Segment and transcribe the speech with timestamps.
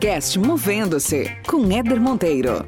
[0.00, 2.66] podcast Movendo-se com Éder Monteiro.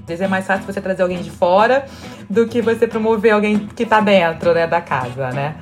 [0.00, 1.86] Às vezes é mais fácil você trazer alguém de fora
[2.28, 5.54] do que você promover alguém que está dentro né, da casa, né?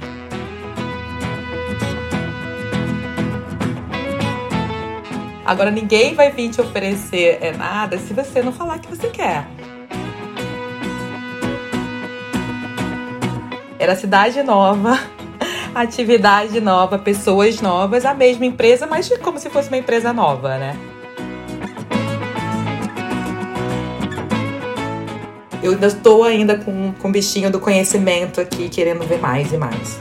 [5.45, 9.46] Agora ninguém vai vir te oferecer é, nada se você não falar que você quer.
[13.79, 14.98] Era cidade nova,
[15.82, 20.77] atividade nova, pessoas novas, a mesma empresa, mas como se fosse uma empresa nova, né?
[25.62, 29.56] Eu ainda estou ainda com, com o bichinho do conhecimento aqui, querendo ver mais e
[29.56, 30.01] mais.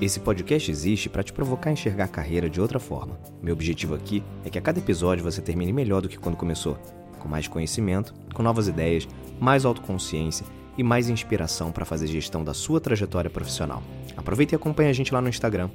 [0.00, 3.18] Esse podcast existe para te provocar a enxergar a carreira de outra forma.
[3.42, 6.78] Meu objetivo aqui é que a cada episódio você termine melhor do que quando começou,
[7.18, 9.06] com mais conhecimento, com novas ideias,
[9.38, 13.82] mais autoconsciência e mais inspiração para fazer gestão da sua trajetória profissional.
[14.16, 15.68] Aproveite e acompanhe a gente lá no Instagram,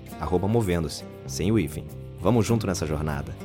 [0.47, 1.85] movendo-se, sem o hífen.
[2.19, 3.35] Vamos junto nessa jornada.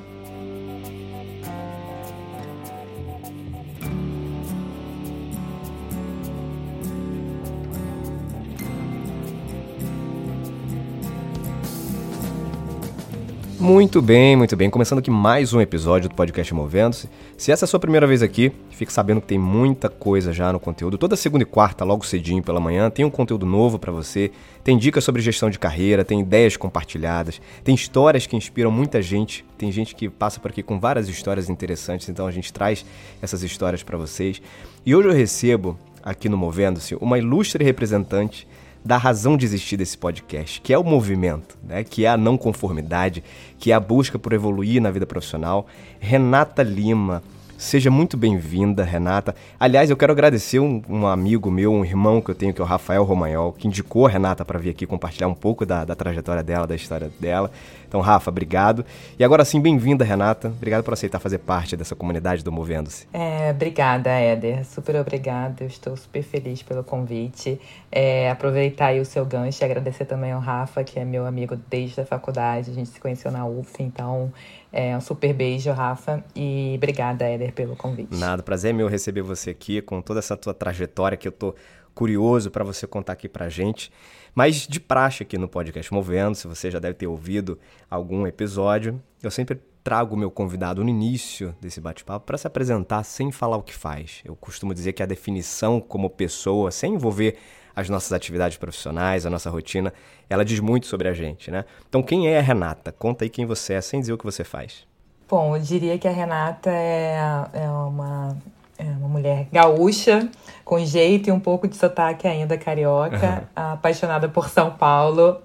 [13.61, 14.70] Muito bem, muito bem.
[14.70, 17.11] Começando aqui mais um episódio do podcast Movendo-se.
[17.36, 20.50] Se essa é a sua primeira vez aqui, fique sabendo que tem muita coisa já
[20.50, 20.97] no conteúdo.
[20.97, 24.33] Toda segunda e quarta, logo cedinho pela manhã, tem um conteúdo novo para você.
[24.64, 29.44] Tem dicas sobre gestão de carreira, tem ideias compartilhadas, tem histórias que inspiram muita gente.
[29.58, 32.83] Tem gente que passa por aqui com várias histórias interessantes, então a gente traz
[33.20, 34.41] essas histórias para vocês.
[34.86, 38.48] E hoje eu recebo aqui no Movendo-se uma ilustre representante
[38.84, 41.84] da razão de existir desse podcast, que é o movimento, né?
[41.84, 43.23] que é a não conformidade,
[43.59, 45.67] que é a busca por evoluir na vida profissional.
[45.98, 47.23] Renata Lima,
[47.61, 49.34] Seja muito bem-vinda, Renata.
[49.61, 52.64] Aliás, eu quero agradecer um, um, amigo meu, um irmão que eu tenho, que é
[52.64, 55.95] o Rafael Romagnol, que indicou a Renata para vir aqui compartilhar um pouco da, da,
[55.95, 57.51] trajetória dela, da história dela.
[57.90, 58.86] Então, Rafa, obrigado.
[59.18, 60.46] E agora sim, bem-vinda, Renata.
[60.46, 63.08] Obrigado por aceitar fazer parte dessa comunidade do Movendo-se.
[63.12, 64.64] É, obrigada, Éder.
[64.64, 65.64] Super obrigada.
[65.64, 67.61] Eu estou super feliz pelo convite.
[67.90, 71.58] É, aproveitar aí o seu gancho e agradecer também ao Rafa, que é meu amigo
[71.68, 72.70] desde a faculdade.
[72.70, 74.33] A gente se conheceu na UF, então
[74.72, 78.14] é, um super beijo, Rafa, e obrigada, Éder, pelo convite.
[78.17, 81.57] Nada, prazer é meu receber você aqui com toda essa tua trajetória que eu tô
[81.92, 83.90] curioso para você contar aqui pra gente.
[84.35, 87.58] Mas de praxe aqui no podcast Movendo, se você já deve ter ouvido
[87.91, 93.02] algum episódio, eu sempre trago o meu convidado no início desse bate-papo para se apresentar
[93.02, 94.20] sem falar o que faz.
[94.24, 97.36] Eu costumo dizer que a definição como pessoa, sem envolver
[97.74, 99.92] as nossas atividades profissionais, a nossa rotina,
[100.29, 101.64] ela diz muito sobre a gente, né?
[101.89, 102.92] Então, quem é a Renata?
[102.92, 104.86] Conta aí quem você é, sem dizer o que você faz.
[105.29, 107.17] Bom, eu diria que a Renata é,
[107.52, 108.36] é uma,
[108.80, 110.29] é uma mulher gaúcha,
[110.64, 113.73] com jeito e um pouco de sotaque ainda carioca, uhum.
[113.73, 115.41] apaixonada por São Paulo,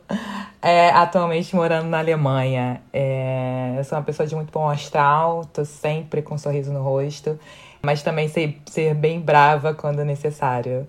[0.62, 2.82] é, atualmente morando na Alemanha.
[2.94, 6.82] É, eu sou uma pessoa de muito bom astral, tô sempre com um sorriso no
[6.82, 7.38] rosto,
[7.82, 10.88] mas também sei ser bem brava quando necessário.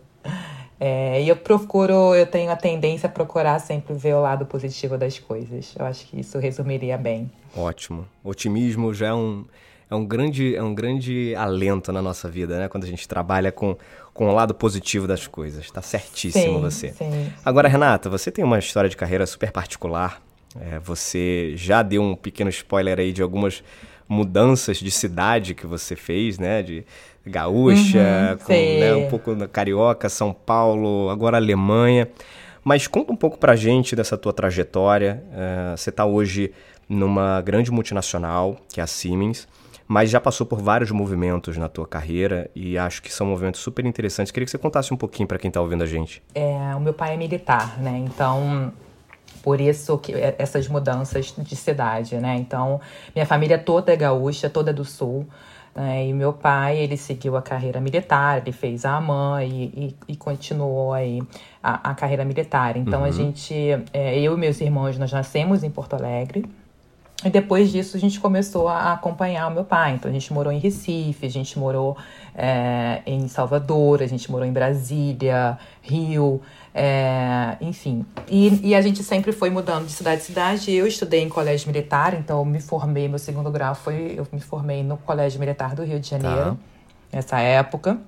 [0.78, 4.98] É, e eu procuro, eu tenho a tendência a procurar sempre ver o lado positivo
[4.98, 5.74] das coisas.
[5.76, 7.30] Eu acho que isso resumiria bem.
[7.56, 8.06] Ótimo.
[8.22, 9.46] Otimismo já é um,
[9.90, 12.68] é um, grande, é um grande alento na nossa vida, né?
[12.68, 13.76] Quando a gente trabalha com,
[14.12, 15.70] com o lado positivo das coisas.
[15.70, 16.92] Tá certíssimo sim, você.
[16.92, 17.32] Sim.
[17.44, 20.20] Agora, Renata, você tem uma história de carreira super particular.
[20.60, 23.62] É, você já deu um pequeno spoiler aí de algumas
[24.08, 26.62] mudanças de cidade que você fez, né?
[26.62, 26.84] De
[27.24, 32.08] gaúcha, uhum, com, né, um pouco da carioca, São Paulo, agora Alemanha.
[32.62, 35.22] Mas conta um pouco pra gente dessa tua trajetória.
[35.30, 36.52] Uh, você está hoje
[36.88, 39.46] numa grande multinacional, que é a Siemens,
[39.86, 43.84] mas já passou por vários movimentos na tua carreira e acho que são movimentos super
[43.84, 44.32] interessantes.
[44.32, 46.22] Queria que você contasse um pouquinho para quem está ouvindo a gente.
[46.34, 48.04] É, o meu pai é militar, né?
[48.04, 48.72] Então,
[49.42, 52.36] por isso que é, essas mudanças de cidade, né?
[52.36, 52.80] Então,
[53.14, 55.26] minha família toda é gaúcha, toda é do sul.
[55.76, 56.08] Né?
[56.08, 60.16] E meu pai, ele seguiu a carreira militar, ele fez a AMAN e, e, e
[60.16, 61.22] continuou aí
[61.62, 62.78] a, a, carreira militar.
[62.78, 63.06] Então uhum.
[63.06, 63.54] a gente,
[63.92, 66.46] é, eu e meus irmãos, nós nascemos em Porto Alegre.
[67.24, 69.94] E depois disso a gente começou a acompanhar o meu pai.
[69.94, 71.96] Então a gente morou em Recife, a gente morou
[72.34, 76.42] é, em Salvador, a gente morou em Brasília, Rio.
[76.78, 80.70] É, enfim, e, e, a gente sempre foi mudando de cidade em cidade.
[80.70, 84.40] Eu estudei em colégio militar, então eu me formei, meu segundo grau foi, eu me
[84.40, 86.56] formei no Colégio Militar do Rio de Janeiro, tá.
[87.10, 87.98] nessa época,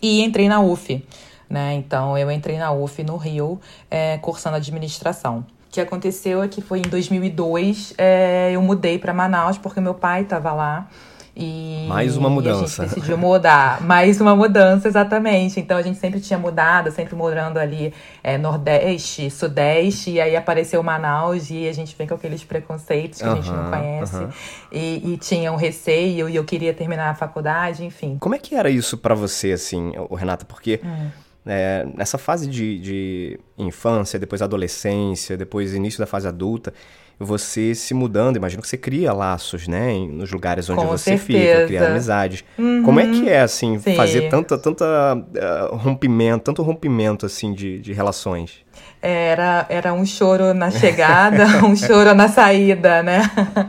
[0.00, 1.04] e entrei na UF,
[1.50, 1.74] né?
[1.74, 3.60] Então eu entrei na UF no Rio,
[3.90, 5.44] é, cursando administração.
[5.76, 9.92] O que aconteceu é que foi em 2002, é, eu mudei para Manaus, porque meu
[9.92, 10.88] pai estava lá,
[11.36, 12.82] E mais uma mudança.
[12.82, 13.82] a gente decidiu mudar.
[13.84, 15.60] mais uma mudança, exatamente.
[15.60, 17.92] Então a gente sempre tinha mudado, sempre morando ali
[18.24, 23.28] é, Nordeste, Sudeste, e aí apareceu Manaus e a gente vem com aqueles preconceitos que
[23.28, 24.26] a gente não conhece.
[24.72, 28.16] E, e tinha um receio, e eu queria terminar a faculdade, enfim.
[28.18, 30.46] Como é que era isso para você, assim, Renata?
[30.46, 30.80] Porque.
[30.82, 31.25] Hum.
[31.46, 36.74] É, nessa fase de, de infância, depois adolescência, depois início da fase adulta,
[37.18, 39.94] você se mudando, imagino que você cria laços, né?
[40.10, 41.54] Nos lugares onde Com você certeza.
[41.54, 42.44] fica, cria amizades.
[42.58, 42.82] Uhum.
[42.82, 43.94] Como é que é, assim, Sim.
[43.94, 44.84] fazer tanta, tanta
[45.14, 48.65] uh, rompimento, tanto rompimento, assim, de, de relações?
[49.08, 53.22] Era, era um choro na chegada, um choro na saída, né?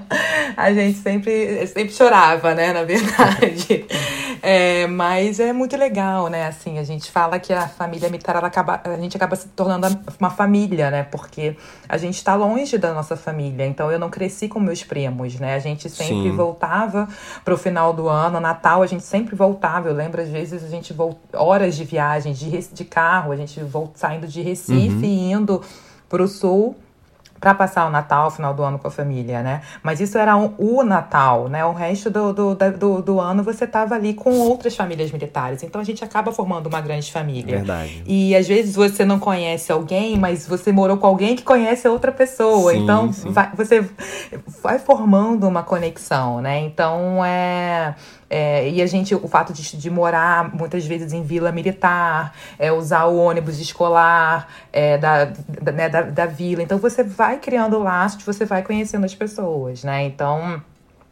[0.58, 3.86] A gente sempre, sempre chorava, né, na verdade.
[4.42, 6.46] É, mas é muito legal, né?
[6.48, 9.88] Assim, a gente fala que a família militar, ela acaba, a gente acaba se tornando
[10.20, 11.04] uma família, né?
[11.04, 11.58] Porque
[11.90, 13.66] a gente está longe da nossa família.
[13.66, 15.56] Então, eu não cresci com meus primos, né?
[15.56, 16.36] A gente sempre Sim.
[16.36, 17.08] voltava
[17.44, 19.90] pro final do ano, Natal, a gente sempre voltava.
[19.90, 21.18] Eu lembro, às vezes, a gente volt...
[21.34, 23.92] horas de viagem de, de carro, a gente volt...
[23.96, 25.62] saindo de Recife e indo
[26.08, 26.76] pro sul
[27.40, 29.62] para passar o Natal, o final do ano com a família, né?
[29.84, 31.64] Mas isso era um, o Natal, né?
[31.66, 35.64] O resto do, do, do, do ano você estava ali com outras famílias militares.
[35.64, 37.58] Então a gente acaba formando uma grande família.
[37.58, 38.04] Verdade.
[38.06, 42.12] E às vezes você não conhece alguém, mas você morou com alguém que conhece outra
[42.12, 42.72] pessoa.
[42.74, 43.32] Sim, então sim.
[43.32, 43.88] vai- você
[44.64, 46.60] vai formando uma conexão, né?
[46.60, 47.96] Então é.
[48.30, 52.72] É, e a gente, o fato de, de morar muitas vezes em vila militar, é,
[52.72, 56.62] usar o ônibus escolar é, da, da, né, da, da vila.
[56.62, 60.06] Então você vai criando laços, você vai conhecendo as pessoas, né?
[60.06, 60.62] Então.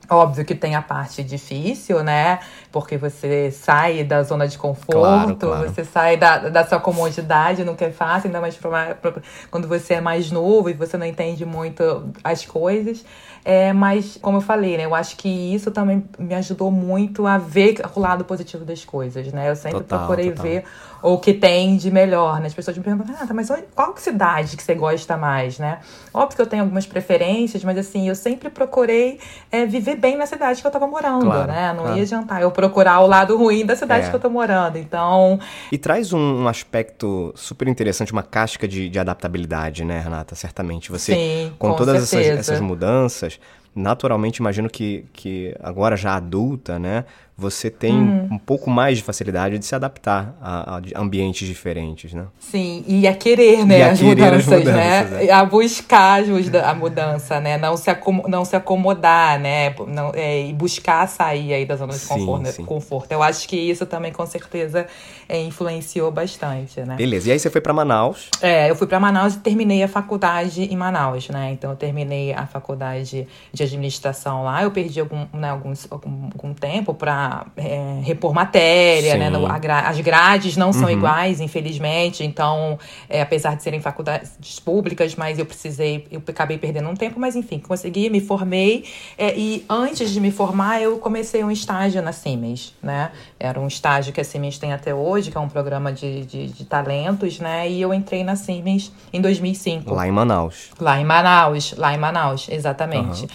[0.08, 2.38] Óbvio que tem a parte difícil, né?
[2.72, 5.68] Porque você sai da zona de conforto, Claro, claro.
[5.68, 9.14] você sai da, da sua comodidade, não que é fácil, ainda mais pra pra-
[9.50, 13.04] quando você é mais novo e você não entende muito as coisas.
[13.44, 14.86] É, mas, como eu falei, né?
[14.86, 19.34] Eu acho que isso também me ajudou muito a ver o lado positivo das coisas,
[19.34, 19.50] né?
[19.50, 20.44] Eu sempre Total, procurei total.
[20.46, 20.64] ver
[21.08, 22.48] o que tem de melhor, né?
[22.48, 25.80] As pessoas me perguntam, ah, mas qual cidade que você gosta mais, né?
[26.14, 29.20] Óbvio que eu tenho algumas preferências, mas assim, eu sempre procurei
[29.52, 31.74] é, viver bem na cidade que eu tava morando, Claro, né?
[31.74, 31.98] Não claro.
[31.98, 34.10] ia adiantar eu procurar o lado ruim da cidade É.
[34.10, 34.78] que eu tô morando.
[34.78, 35.40] Então,
[35.72, 40.34] E traz um, um aspecto super interessante, uma casca de, de adaptabilidade, né, Renata?
[40.36, 40.92] Certamente.
[40.92, 43.40] Você, Sim, com, com todas essas, essas mudanças,
[43.76, 47.04] naturalmente imagino que, que agora já adulta, né,
[47.38, 48.28] você tem Uhum.
[48.32, 52.26] um pouco mais de facilidade de se adaptar a, a ambientes diferentes, né?
[52.40, 55.26] Sim, e a querer, né, E a as, querer as mudanças, mudanças, né?
[55.26, 55.32] é.
[55.34, 56.22] A buscar
[56.66, 57.58] a mudança, né?
[57.58, 57.90] Não se,
[58.30, 59.76] não se acomodar, né?
[59.88, 62.66] Não, é, e buscar sair aí da zona de Sim, conforto, sim.
[62.66, 63.12] conforto.
[63.12, 64.88] Eu acho que isso também, com certeza,
[65.28, 66.96] é, influenciou bastante, né?
[66.96, 67.28] Beleza.
[67.30, 68.30] E aí você foi para Manaus.
[68.42, 71.52] É, eu fui para Manaus e terminei a faculdade em Manaus, né?
[71.52, 74.64] Então eu terminei a faculdade de administração lá.
[74.64, 77.25] Eu perdi algum, né, alguns, algum, algum tempo para
[78.04, 79.18] repor matéria, Sim.
[79.18, 79.32] né?
[79.86, 80.74] As grades não Uhum.
[80.74, 82.24] são iguais, infelizmente.
[82.24, 82.78] Então,
[83.10, 87.36] é, apesar de serem faculdades públicas, mas eu precisei, eu acabei perdendo um tempo, mas
[87.36, 88.86] enfim, consegui, me formei.
[89.18, 93.12] É, e antes de me formar, eu comecei um estágio na Siemens, né?
[93.40, 96.48] Era um estágio que a Siemens tem até hoje, que é um programa de, de,
[96.48, 97.70] de talentos, né?
[97.70, 99.94] E eu entrei na Siemens em 2005.
[99.94, 100.70] Lá em Manaus.
[100.80, 103.28] Lá em Manaus, lá em Manaus, exatamente.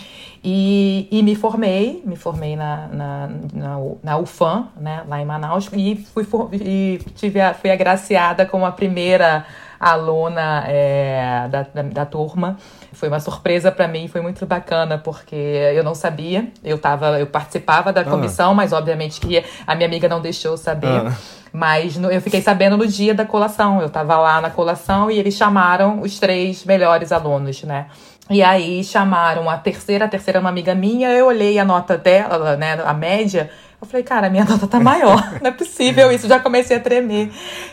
[0.43, 5.69] E, e me formei, me formei na, na, na, na UFAM, né, lá em Manaus,
[5.75, 9.45] e, fui, for- e tive a, fui agraciada como a primeira
[9.79, 12.57] aluna é, da, da, da turma.
[12.93, 17.27] Foi uma surpresa para mim, foi muito bacana, porque eu não sabia, eu, tava, eu
[17.27, 20.87] participava da comissão, mas obviamente que a minha amiga não deixou saber.
[21.07, 21.13] Ah.
[21.53, 23.81] Mas no- eu fiquei sabendo no dia da colação.
[23.83, 27.87] Eu tava lá na colação e eles chamaram os três melhores alunos, né?
[28.31, 31.99] E aí chamaram a terceira, a terceira é uma amiga minha, eu olhei a nota
[31.99, 33.51] dela, né, a média,
[33.83, 37.29] eu falei, cara, minha nota tá maior, não é possível isso, já comecei a tremer.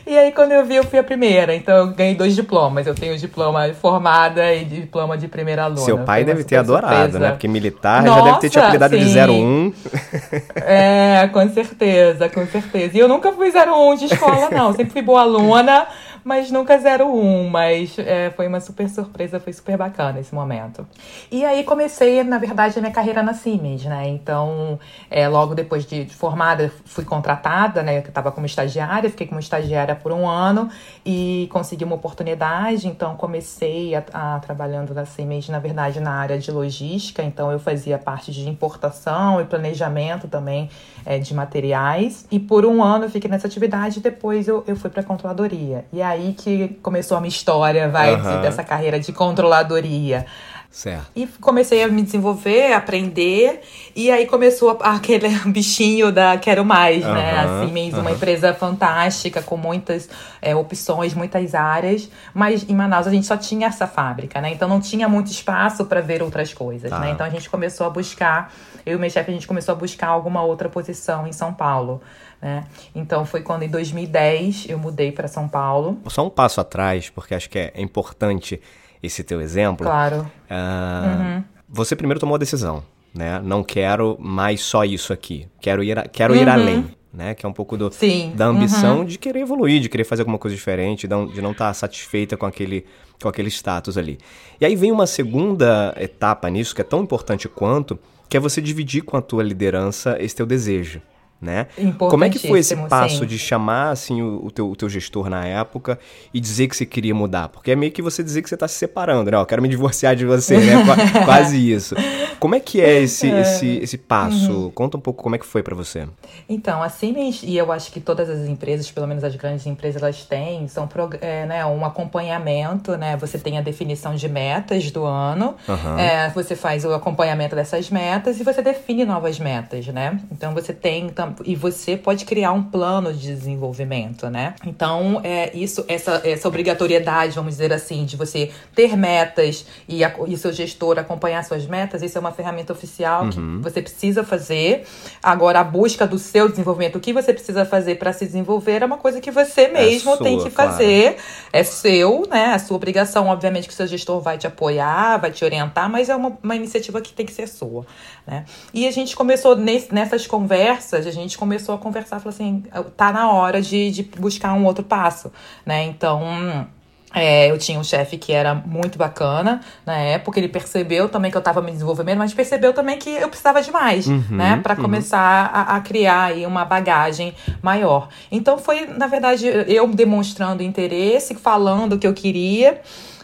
[0.06, 2.96] E aí quando eu vi, eu fui a primeira, então eu ganhei dois diplomas, eu
[2.96, 5.82] tenho diploma formada e diploma de primeira aluna.
[5.82, 7.20] Seu pai deve ter adorado, surpresa.
[7.20, 7.30] né?
[7.32, 9.20] Porque militar já deve ter te Nossa, apelidado de sim.
[9.20, 9.74] 01.
[10.70, 12.98] É, com certeza, com certeza.
[12.98, 14.74] E eu nunca fui 01 de escola, não.
[14.74, 15.88] Sempre fui boa aluna,
[16.28, 17.50] mas nunca 01.
[17.50, 20.86] Mas é, foi uma super surpresa, foi super bacana esse momento.
[21.32, 24.10] E aí comecei, na verdade, a minha carreira na Siemens, né?
[24.10, 24.78] Então,
[25.10, 27.98] é, logo depois de formada, fui contratada, né?
[27.98, 30.70] Eu estava como estagiária, fiquei como estagiária por um ano
[31.06, 32.90] e consegui uma oportunidade.
[32.90, 37.24] Então, comecei a, a trabalhando na Siemens, na verdade, na área de logística.
[37.24, 40.70] Então, eu fazia parte de importação e planejamento também
[41.06, 42.28] é, de materiais.
[42.30, 44.02] E por um ano eu fiquei nessa atividade.
[44.02, 45.86] Depois eu, eu fui para controladoria.
[45.94, 48.42] E aí que começou a minha história, vai, Aham.
[48.42, 50.26] dessa carreira de controladoria.
[50.70, 51.08] Certo.
[51.16, 53.62] E comecei a me desenvolver, aprender,
[53.96, 57.40] e aí começou aquele bichinho da quero mais, uhum, né?
[57.40, 58.02] Assim mesmo, uhum.
[58.02, 60.08] uma empresa fantástica, com muitas
[60.42, 64.52] é, opções, muitas áreas, mas em Manaus a gente só tinha essa fábrica, né?
[64.52, 67.10] Então não tinha muito espaço para ver outras coisas, né?
[67.12, 68.54] Então a gente começou a buscar,
[68.86, 72.02] eu e meu chefe, a gente começou a buscar alguma outra posição em São Paulo.
[72.42, 72.66] Né?
[72.94, 76.00] Então foi quando em 2010 eu mudei para São Paulo.
[76.08, 78.62] Só um passo atrás, porque acho que é importante
[79.02, 79.86] esse teu exemplo.
[79.86, 80.30] Claro.
[80.50, 81.44] Uh, uhum.
[81.70, 83.40] Você primeiro tomou a decisão, né?
[83.44, 85.48] Não quero mais só isso aqui.
[85.60, 86.42] Quero ir, a, quero uhum.
[86.42, 86.98] ir além.
[87.14, 87.34] Né?
[87.34, 88.34] Que é um pouco do, Sim.
[88.36, 89.06] da ambição uhum.
[89.06, 92.46] de querer evoluir, de querer fazer alguma coisa diferente, de não estar tá satisfeita com
[92.46, 92.86] aquele,
[93.20, 94.20] com aquele status ali.
[94.62, 97.98] E aí vem uma segunda etapa nisso, que é tão importante quanto,
[98.30, 101.02] que é você dividir com a tua liderança esse teu desejo
[101.42, 101.68] né?
[101.98, 103.26] Como é que foi esse passo sim.
[103.26, 106.00] de chamar assim o, o, teu, o teu gestor na época
[106.34, 107.50] e dizer que você queria mudar?
[107.50, 109.38] Porque é meio que você dizer que você está se separando, né?
[109.38, 110.74] Eu quero me divorciar de você, né?
[111.26, 111.96] Quase isso.
[112.40, 113.42] Como é que é esse, é.
[113.42, 114.52] esse, esse passo?
[114.52, 114.72] Uhum.
[114.72, 116.08] Conta um pouco como é que foi para você.
[116.48, 120.24] Então, assim, e eu acho que todas as empresas, pelo menos as grandes empresas, elas
[120.24, 120.88] têm, são
[121.22, 123.18] é, né, um acompanhamento, né?
[123.18, 126.00] Você tem a definição de metas do ano, uhum.
[126.00, 130.20] é, você faz o acompanhamento dessas metas e você define novas metas, né?
[130.32, 131.10] Então você tem
[131.46, 134.56] e você pode criar um plano de desenvolvimento, né?
[134.66, 140.14] Então, é isso, essa, essa obrigatoriedade, vamos dizer assim, de você ter metas e, a,
[140.28, 143.30] e seu gestor acompanhar suas metas, isso é uma ferramenta oficial uhum.
[143.30, 144.86] que você precisa fazer.
[145.22, 148.86] Agora, a busca do seu desenvolvimento, o que você precisa fazer para se desenvolver, é
[148.86, 151.14] uma coisa que você é mesmo é sua, tem que fazer.
[151.14, 151.28] Claro.
[151.54, 152.54] É seu, né?
[152.54, 156.10] A sua obrigação, obviamente, que o seu gestor vai te apoiar, vai te orientar, mas
[156.10, 157.86] é uma, uma iniciativa que tem que ser sua,
[158.26, 158.46] né?
[158.74, 162.64] E a gente começou nesse, nessas conversas, a gente começou a conversar, falou assim,
[162.96, 165.32] tá na hora de, de buscar um outro passo,
[165.66, 165.84] né?
[165.84, 166.68] Então,
[167.14, 171.38] é, eu tinha um chefe que era muito bacana na época, ele percebeu também que
[171.38, 174.60] eu estava me desenvolvendo, mas percebeu também que eu precisava de mais, uhum, né?
[174.62, 174.82] Para uhum.
[174.82, 178.10] começar a, a, criar aí uma bagagem maior.
[178.32, 182.82] Então foi, na verdade, eu demonstrando interesse, falando o que eu queria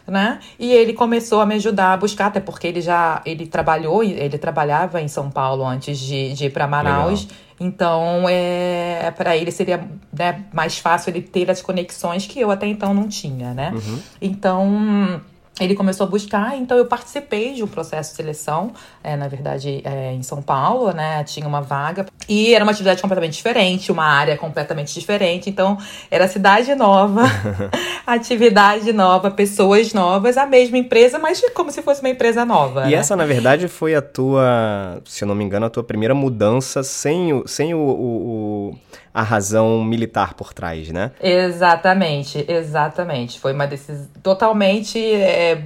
[0.07, 0.39] né?
[0.59, 4.37] E ele começou a me ajudar a buscar, até porque ele já ele trabalhou, ele
[4.37, 7.23] trabalhava em São Paulo antes de, de ir para Manaus.
[7.23, 7.43] Legal.
[7.63, 12.67] Então, é, para ele seria né, mais fácil ele ter as conexões que eu até
[12.67, 13.71] então não tinha, né?
[13.73, 13.99] Uhum.
[14.21, 15.21] Então,
[15.59, 19.81] ele começou a buscar, então eu participei de um processo de seleção, é, na verdade,
[19.83, 21.23] é, em São Paulo, né?
[21.23, 25.49] Tinha uma vaga e era uma atividade completamente diferente, uma área completamente diferente.
[25.49, 25.77] Então,
[26.09, 27.23] era cidade nova,
[28.07, 32.87] atividade nova, pessoas novas, a mesma empresa, mas como se fosse uma empresa nova.
[32.87, 32.93] E né?
[32.93, 36.81] essa, na verdade, foi a tua, se eu não me engano, a tua primeira mudança
[36.81, 38.75] sem o, sem o, o, o
[39.13, 41.11] a razão militar por trás, né?
[41.21, 43.39] Exatamente, exatamente.
[43.39, 44.99] Foi uma decisão totalmente.
[44.99, 45.61] É,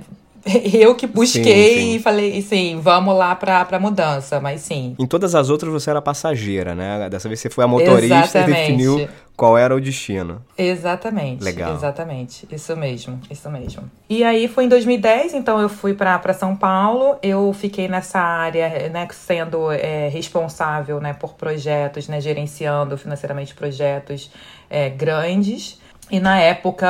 [0.73, 1.95] eu que busquei sim, sim.
[1.95, 4.95] e falei, sim, vamos lá pra, pra mudança, mas sim.
[4.97, 7.09] Em todas as outras você era passageira, né?
[7.09, 8.49] Dessa vez você foi a motorista Exatamente.
[8.49, 10.43] e definiu qual era o destino.
[10.57, 11.43] Exatamente.
[11.43, 11.75] Legal.
[11.75, 12.47] Exatamente.
[12.51, 13.83] Isso mesmo, isso mesmo.
[14.09, 17.17] E aí foi em 2010, então eu fui para São Paulo.
[17.21, 24.31] Eu fiquei nessa área, né, sendo é, responsável, né, por projetos, né, gerenciando financeiramente projetos
[24.69, 25.79] é, grandes.
[26.09, 26.87] E na época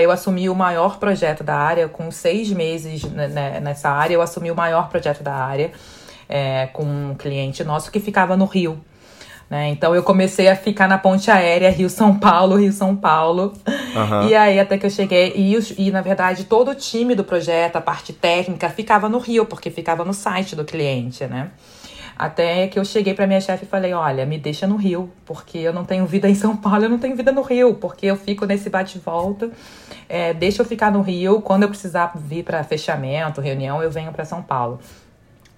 [0.00, 4.50] eu assumi o maior projeto da área, com seis meses né, nessa área, eu assumi
[4.50, 5.70] o maior projeto da área
[6.28, 8.80] é, com um cliente nosso que ficava no Rio.
[9.48, 9.68] Né?
[9.68, 13.52] Então eu comecei a ficar na ponte aérea Rio-São Paulo, Rio-São Paulo.
[13.66, 14.28] Uhum.
[14.28, 17.76] E aí até que eu cheguei, e, e na verdade todo o time do projeto,
[17.76, 21.50] a parte técnica, ficava no Rio, porque ficava no site do cliente, né?
[22.20, 25.56] Até que eu cheguei para minha chefe e falei: olha, me deixa no Rio, porque
[25.56, 28.14] eu não tenho vida em São Paulo, eu não tenho vida no Rio, porque eu
[28.14, 29.50] fico nesse bate-volta.
[30.06, 34.12] É, deixa eu ficar no Rio, quando eu precisar vir para fechamento, reunião, eu venho
[34.12, 34.80] para São Paulo.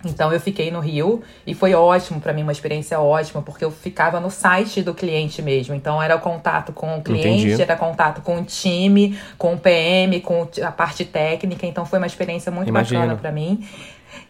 [0.04, 3.70] Então eu fiquei no Rio e foi ótimo para mim, uma experiência ótima, porque eu
[3.70, 5.74] ficava no site do cliente mesmo.
[5.74, 7.62] Então era o contato com o cliente, Entendi.
[7.62, 11.66] era contato com o time, com o PM, com a parte técnica.
[11.66, 13.00] Então foi uma experiência muito Imagino.
[13.00, 13.64] bacana para mim.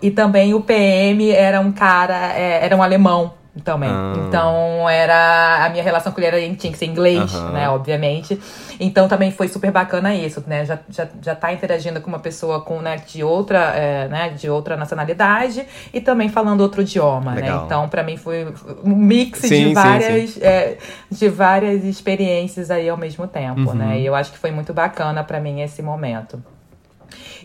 [0.02, 3.90] E também o PM era um cara, é, era um alemão também.
[3.90, 4.14] Ah.
[4.16, 7.50] Então era a minha relação com ele era, tinha que ser inglês, uhum.
[7.50, 8.40] né, obviamente.
[8.80, 10.64] Então também foi super bacana isso, né?
[10.64, 14.48] Já, já, já tá interagindo com uma pessoa com, né, de outra, é, né, de
[14.48, 17.42] outra nacionalidade e também falando outro idioma, né?
[17.42, 17.58] Legal.
[17.58, 17.62] né?
[17.66, 20.40] Então para mim foi um mix sim, de várias sim, sim.
[20.42, 20.78] É,
[21.10, 23.74] de várias experiências aí ao mesmo tempo, uhum.
[23.74, 24.00] né?
[24.00, 26.42] E eu acho que foi muito bacana para mim esse momento.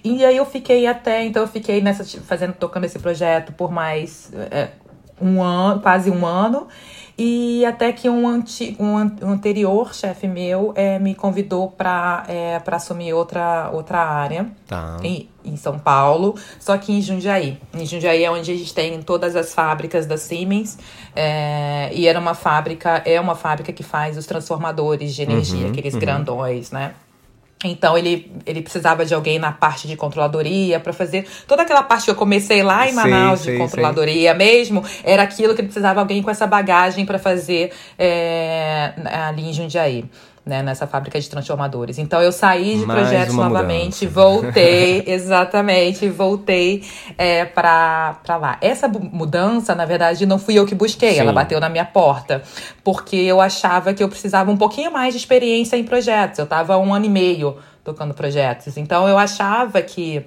[0.03, 4.31] E aí eu fiquei até, então eu fiquei nessa fazendo tocando esse projeto por mais
[4.33, 4.69] é,
[5.21, 6.67] um ano, quase um ano.
[7.19, 8.93] E até que um, anti, um,
[9.25, 14.97] um anterior chefe meu é, me convidou para é, assumir outra, outra área tá.
[15.01, 17.57] em, em São Paulo, só que em Jundiaí.
[17.73, 20.77] Em Jundiaí é onde a gente tem todas as fábricas da Siemens.
[21.15, 25.71] É, e era uma fábrica, é uma fábrica que faz os transformadores de energia, uhum,
[25.71, 25.99] aqueles uhum.
[25.99, 26.93] grandões, né?
[27.63, 32.05] Então ele, ele precisava de alguém na parte de controladoria para fazer toda aquela parte
[32.05, 36.21] que eu comecei lá em Manaus de controladoria mesmo, era aquilo que ele precisava alguém
[36.21, 38.93] com essa bagagem para fazer é,
[39.27, 40.05] ali em Jundiaí
[40.47, 41.97] né, nessa fábrica de transformadores.
[41.97, 44.21] Então eu saí de Mais projetos novamente, mudança.
[44.21, 46.83] voltei, exatamente, voltei
[47.17, 48.57] é, para lá.
[48.61, 51.19] Essa mudança, na verdade, não fui eu que busquei, Sim.
[51.19, 52.41] ela bateu na minha porta,
[52.83, 56.39] porque eu achava que eu precisava um pouquinho mais de experiência em projetos.
[56.39, 60.25] Eu estava um ano e meio tocando projetos, então eu achava que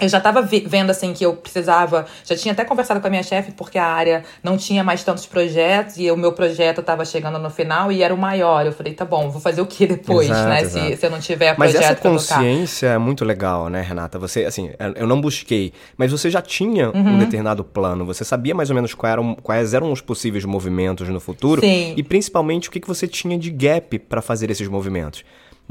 [0.00, 3.22] eu já estava vendo assim que eu precisava, já tinha até conversado com a minha
[3.22, 7.38] chefe porque a área não tinha mais tantos projetos e o meu projeto estava chegando
[7.38, 8.64] no final e era o maior.
[8.64, 10.64] Eu falei, tá bom, vou fazer o que depois, exato, né?
[10.64, 14.18] Se, se eu não tiver mas projeto Mas essa consciência é muito legal, né, Renata?
[14.18, 17.14] Você, assim, eu não busquei, mas você já tinha uhum.
[17.14, 18.06] um determinado plano.
[18.06, 21.92] Você sabia mais ou menos quais eram, quais eram os possíveis movimentos no futuro Sim.
[21.96, 25.22] e principalmente o que, que você tinha de gap para fazer esses movimentos.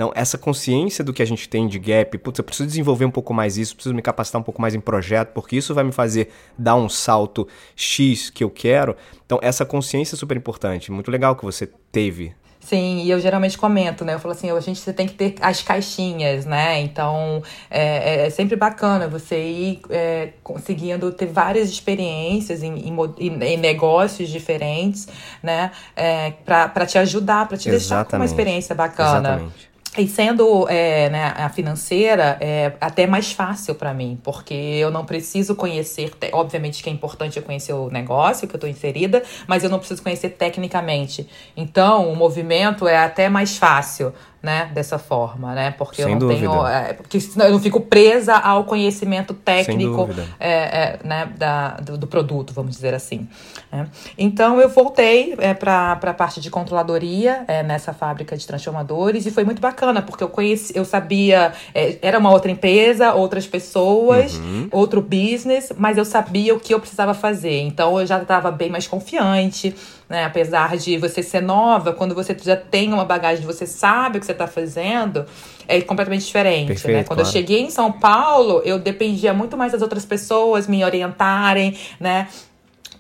[0.01, 3.11] Não, essa consciência do que a gente tem de gap, putz, eu preciso desenvolver um
[3.11, 5.91] pouco mais isso, preciso me capacitar um pouco mais em projeto, porque isso vai me
[5.91, 8.95] fazer dar um salto X que eu quero.
[9.23, 10.91] Então, essa consciência é super importante.
[10.91, 14.13] Muito legal que você teve Sim, e eu geralmente comento, né?
[14.13, 16.79] Eu falo assim, a gente você tem que ter as caixinhas, né?
[16.79, 23.43] Então é, é, é sempre bacana você ir é, conseguindo ter várias experiências em, em,
[23.43, 25.07] em negócios diferentes,
[25.41, 25.71] né?
[25.95, 27.79] É, para te ajudar, para te Exatamente.
[27.79, 29.29] deixar com uma experiência bacana.
[29.29, 29.70] Exatamente.
[29.97, 35.03] E sendo é, né, a financeira, é até mais fácil para mim, porque eu não
[35.05, 39.65] preciso conhecer, obviamente que é importante eu conhecer o negócio que eu estou inserida, mas
[39.65, 41.27] eu não preciso conhecer tecnicamente.
[41.57, 45.71] Então, o movimento é até mais fácil, né, dessa forma, né?
[45.71, 46.39] Porque Sem eu não dúvida.
[46.39, 46.67] tenho.
[46.67, 52.07] É, porque eu não fico presa ao conhecimento técnico é, é, né, da, do, do,
[52.07, 53.27] produto, vamos dizer assim.
[53.71, 53.87] Né?
[54.17, 59.31] Então eu voltei é, para a parte de controladoria é, nessa fábrica de transformadores e
[59.31, 64.35] foi muito bacana, porque eu conheci, eu sabia, é, era uma outra empresa, outras pessoas,
[64.35, 64.67] uhum.
[64.71, 67.61] outro business, mas eu sabia o que eu precisava fazer.
[67.61, 69.75] Então eu já estava bem mais confiante
[70.11, 70.25] né?
[70.25, 74.25] Apesar de você ser nova, quando você já tem uma bagagem, você sabe o que
[74.25, 75.25] você está fazendo,
[75.65, 76.73] é completamente diferente, né?
[76.73, 77.03] Perfeito, né?
[77.05, 77.29] Quando claro.
[77.29, 82.27] eu cheguei em São Paulo, eu dependia muito mais das outras pessoas me orientarem, né?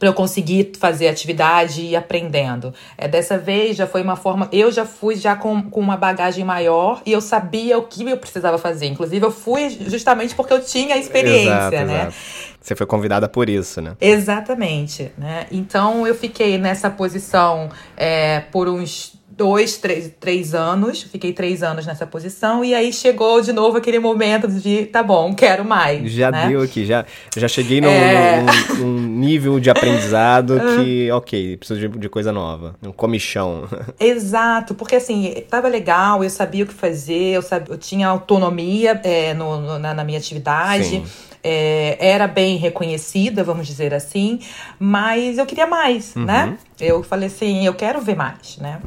[0.01, 2.73] para eu conseguir fazer atividade e ir aprendendo.
[2.97, 4.49] É, dessa vez já foi uma forma.
[4.51, 8.17] Eu já fui já com, com uma bagagem maior e eu sabia o que eu
[8.17, 8.87] precisava fazer.
[8.87, 12.01] Inclusive, eu fui justamente porque eu tinha a experiência, exato, né?
[12.07, 12.15] Exato.
[12.61, 13.95] Você foi convidada por isso, né?
[13.99, 15.47] Exatamente, né?
[15.51, 21.87] Então eu fiquei nessa posição é, por uns dois, três, três anos, fiquei três anos
[21.87, 26.11] nessa posição, e aí chegou de novo aquele momento de, tá bom, quero mais.
[26.11, 26.49] Já né?
[26.49, 27.03] deu aqui, já,
[27.35, 28.43] já cheguei num, é...
[28.77, 33.67] num, num nível de aprendizado que, ok, preciso de, de, coisa nova, um comichão.
[33.99, 38.99] Exato, porque assim, tava legal, eu sabia o que fazer, eu, sabia, eu tinha autonomia
[39.03, 40.85] é, no, no na, na minha atividade.
[40.85, 41.05] Sim.
[41.43, 44.39] É, era bem reconhecida, vamos dizer assim,
[44.79, 46.25] mas eu queria mais, uhum.
[46.25, 46.57] né?
[46.79, 48.79] Eu falei assim, eu quero ver mais, né?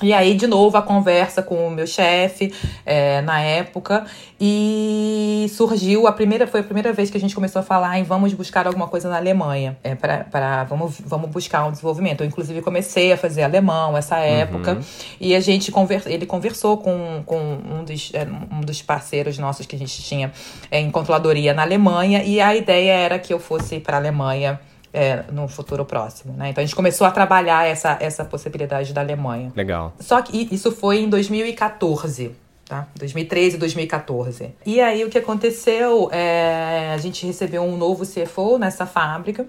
[0.00, 2.52] E aí, de novo, a conversa com o meu chefe
[2.86, 4.04] é, na época.
[4.40, 8.02] E surgiu, a primeira foi a primeira vez que a gente começou a falar em
[8.02, 9.76] vamos buscar alguma coisa na Alemanha.
[9.84, 12.22] É, para vamos, vamos buscar um desenvolvimento.
[12.22, 14.74] Eu, inclusive, comecei a fazer alemão essa época.
[14.74, 14.80] Uhum.
[15.20, 19.66] E a gente conver, ele conversou com, com um, dos, é, um dos parceiros nossos
[19.66, 20.32] que a gente tinha
[20.70, 22.22] é, em controladoria na Alemanha.
[22.24, 24.58] E a ideia era que eu fosse para a Alemanha
[24.92, 26.50] é, no futuro próximo, né?
[26.50, 29.52] Então a gente começou a trabalhar essa, essa possibilidade daAlemanha.
[29.56, 29.92] Legal.
[29.98, 32.32] Só que isso foi em 2014
[32.66, 32.86] tá?
[32.96, 34.54] 2013 e 2014.
[34.64, 39.46] E aí o que aconteceu é a gente recebeu um novo CFO nessa fábrica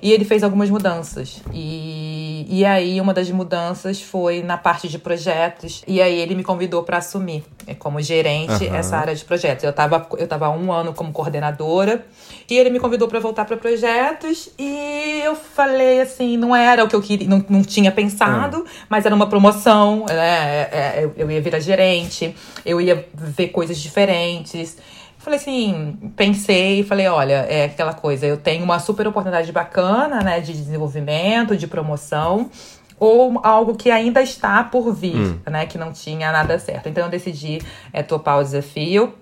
[0.00, 1.42] e ele fez algumas mudanças.
[1.52, 6.42] E, e aí uma das mudanças foi na parte de projetos e aí ele me
[6.42, 8.74] convidou para assumir é, como gerente uhum.
[8.74, 9.64] essa área de projetos.
[9.64, 12.04] Eu estava eu tava um ano como coordenadora
[12.48, 16.88] e ele me convidou para voltar para projetos e eu falei assim, não era o
[16.88, 18.64] que eu queria, não, não tinha pensado, uhum.
[18.88, 21.10] mas era uma promoção, né?
[21.16, 24.76] Eu ia virar gerente eu ia ver coisas diferentes.
[25.18, 30.40] Falei assim, pensei falei, olha, é aquela coisa, eu tenho uma super oportunidade bacana, né,
[30.40, 32.50] de desenvolvimento, de promoção,
[32.98, 35.38] ou algo que ainda está por vir, hum.
[35.48, 36.88] né, que não tinha nada certo.
[36.88, 37.60] Então eu decidi
[37.92, 39.14] é, topar o desafio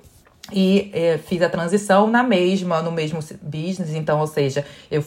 [0.53, 5.05] e é, fiz a transição na mesma, no mesmo business, então, ou seja, eu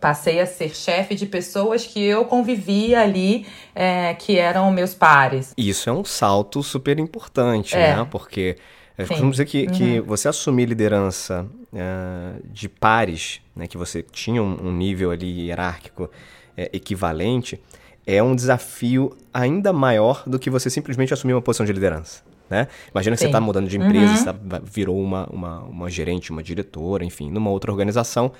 [0.00, 5.52] passei a ser chefe de pessoas que eu convivia ali, é, que eram meus pares.
[5.56, 7.96] Isso é um salto super importante, é.
[7.96, 8.08] né?
[8.10, 8.56] Porque
[8.96, 9.72] eu costumo dizer que, uhum.
[9.72, 15.46] que você assumir liderança uh, de pares, né, que você tinha um, um nível ali
[15.46, 16.10] hierárquico
[16.56, 17.60] é, equivalente,
[18.06, 22.22] é um desafio ainda maior do que você simplesmente assumir uma posição de liderança.
[22.50, 22.68] Né?
[22.90, 23.26] Imagina que Sim.
[23.26, 24.48] você está mudando de empresa, uhum.
[24.48, 28.32] você virou uma, uma, uma gerente, uma diretora, enfim, numa outra organização,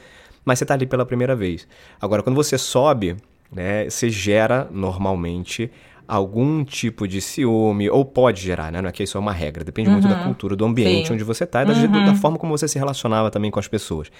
[0.44, 1.66] mas você está ali pela primeira vez.
[2.00, 3.16] Agora, quando você sobe,
[3.50, 5.70] né, você gera normalmente
[6.06, 8.82] algum tipo de ciúme, ou pode gerar, né?
[8.82, 9.94] Não é que isso é uma regra, depende uhum.
[9.94, 10.24] muito da uhum.
[10.24, 11.14] cultura, do ambiente Sim.
[11.14, 12.04] onde você está e da, uhum.
[12.04, 14.10] da, forma como você se relacionava também com as pessoas.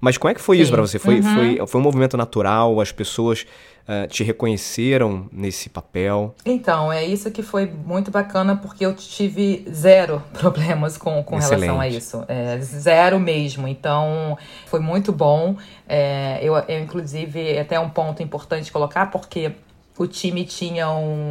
[0.00, 0.62] Mas como é que foi Sim.
[0.62, 0.98] isso para você?
[0.98, 1.34] Foi, uhum.
[1.34, 2.80] foi, foi um movimento natural?
[2.80, 3.46] As pessoas
[3.88, 6.34] uh, te reconheceram nesse papel?
[6.44, 11.80] Então, é isso que foi muito bacana, porque eu tive zero problemas com, com relação
[11.80, 12.24] a isso.
[12.28, 13.66] É, zero mesmo.
[13.66, 15.56] Então, foi muito bom.
[15.88, 19.52] É, eu, eu, inclusive, é até um ponto importante colocar, porque
[19.98, 20.86] o time tinha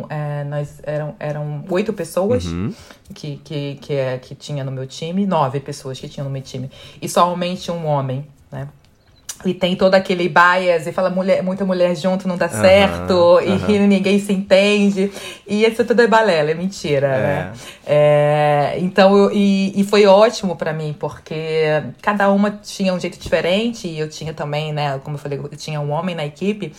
[0.10, 2.74] é, nós eram, eram oito pessoas uhum.
[3.14, 6.42] que, que, que, é, que tinha no meu time, nove pessoas que tinham no meu
[6.42, 8.68] time, e somente um homem, né?
[9.48, 13.14] E tem todo aquele bias e fala mulher, muita mulher junto não dá uhum, certo
[13.14, 13.70] uhum.
[13.70, 15.12] e ninguém se entende.
[15.48, 17.20] E isso tudo é balela, é mentira, é.
[17.22, 17.54] né?
[17.86, 23.20] É, então, eu, e, e foi ótimo para mim, porque cada uma tinha um jeito
[23.20, 25.00] diferente e eu tinha também, né?
[25.04, 26.74] Como eu falei, eu tinha um homem na equipe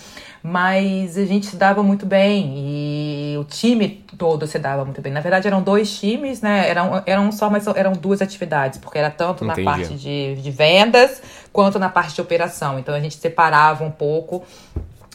[0.48, 5.12] mas a gente se dava muito bem e o time todo se dava muito bem.
[5.12, 6.68] Na verdade, eram dois times, né?
[6.68, 9.62] Eram, eram só, mas eram duas atividades, porque era tanto Entendi.
[9.62, 11.20] na parte de, de vendas
[11.57, 12.79] quanto na parte de operação.
[12.79, 14.45] Então a gente separava um pouco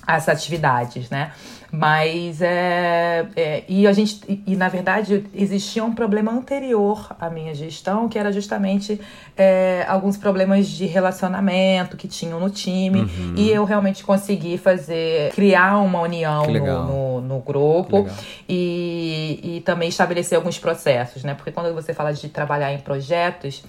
[0.08, 1.34] as atividades, né?
[1.72, 7.30] Mas é, é, e a gente e, e, na verdade existia um problema anterior à
[7.30, 9.00] minha gestão que era justamente
[9.38, 13.36] é, alguns problemas de relacionamento que tinham no time uhum.
[13.38, 18.06] e eu realmente consegui fazer criar uma união no, no, no, grupo
[18.50, 21.36] e, e também estabelecer alguns processos, né?
[21.36, 23.64] Porque quando você fala de trabalhar em projetos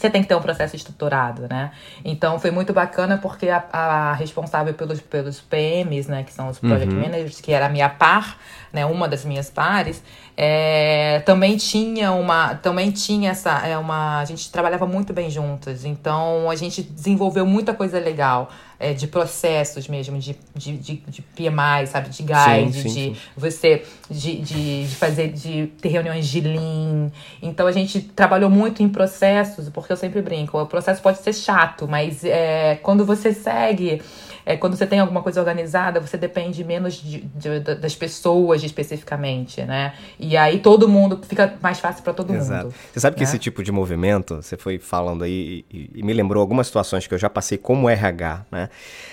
[0.00, 1.72] você tem que ter um processo estruturado, né?
[2.04, 6.58] Então foi muito bacana porque a, a responsável pelos, pelos PMs, né, que são os
[6.58, 7.00] Project uhum.
[7.00, 8.38] Managers, que era a minha par,
[8.72, 10.02] né, uma das minhas pares,
[10.40, 15.84] é, também tinha uma, também tinha essa, é uma, a gente trabalhava muito bem juntas,
[15.84, 18.48] então a gente desenvolveu muita coisa legal
[18.78, 22.10] é, de processos mesmo, de, de, de, de PMI, sabe?
[22.10, 23.16] De guide, sim, sim, de sim.
[23.36, 27.10] você de, de, de, fazer, de ter reuniões de Lean.
[27.42, 31.32] Então a gente trabalhou muito em processos, porque eu sempre brinco, o processo pode ser
[31.32, 34.00] chato, mas é, quando você segue
[34.48, 38.64] é, quando você tem alguma coisa organizada, você depende menos de, de, de, das pessoas
[38.64, 39.92] especificamente, né?
[40.18, 42.64] E aí todo mundo fica mais fácil para todo Exato.
[42.64, 42.74] mundo.
[42.90, 43.18] Você sabe né?
[43.18, 47.06] que esse tipo de movimento, você foi falando aí e, e, me lembrou algumas situações
[47.06, 48.70] que eu já passei como RH, né?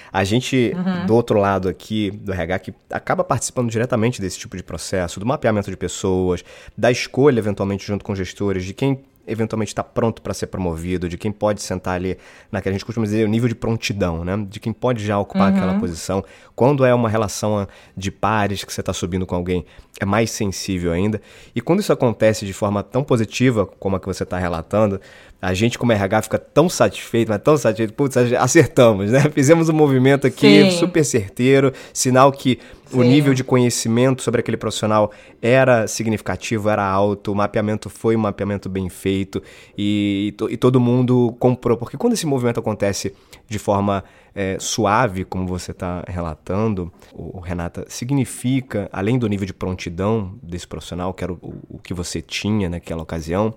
[0.09, 1.05] A gente, uhum.
[1.05, 5.25] do outro lado aqui, do RH, que acaba participando diretamente desse tipo de processo, do
[5.25, 6.45] mapeamento de pessoas,
[6.77, 11.17] da escolha, eventualmente, junto com gestores, de quem eventualmente está pronto para ser promovido, de
[11.17, 12.17] quem pode sentar ali
[12.51, 14.45] naquela, a gente costuma dizer, o nível de prontidão, né?
[14.49, 15.57] De quem pode já ocupar uhum.
[15.57, 16.23] aquela posição.
[16.55, 19.65] Quando é uma relação de pares que você está subindo com alguém,
[19.99, 21.21] é mais sensível ainda.
[21.55, 24.99] E quando isso acontece de forma tão positiva como a que você está relatando,
[25.45, 29.29] a gente como RH fica tão satisfeito, mas tão satisfeito, putz, acertamos, né?
[29.31, 30.71] Fizemos um movimento aqui Sim.
[30.71, 32.99] super certeiro, sinal que Sim.
[32.99, 38.21] o nível de conhecimento sobre aquele profissional era significativo, era alto, o mapeamento foi um
[38.21, 39.39] mapeamento bem feito
[39.77, 41.77] e, e todo mundo comprou.
[41.77, 43.13] Porque quando esse movimento acontece
[43.47, 44.03] de forma
[44.33, 50.67] é, suave, como você está relatando, o, Renata, significa, além do nível de prontidão desse
[50.67, 53.53] profissional, que era o, o que você tinha naquela ocasião,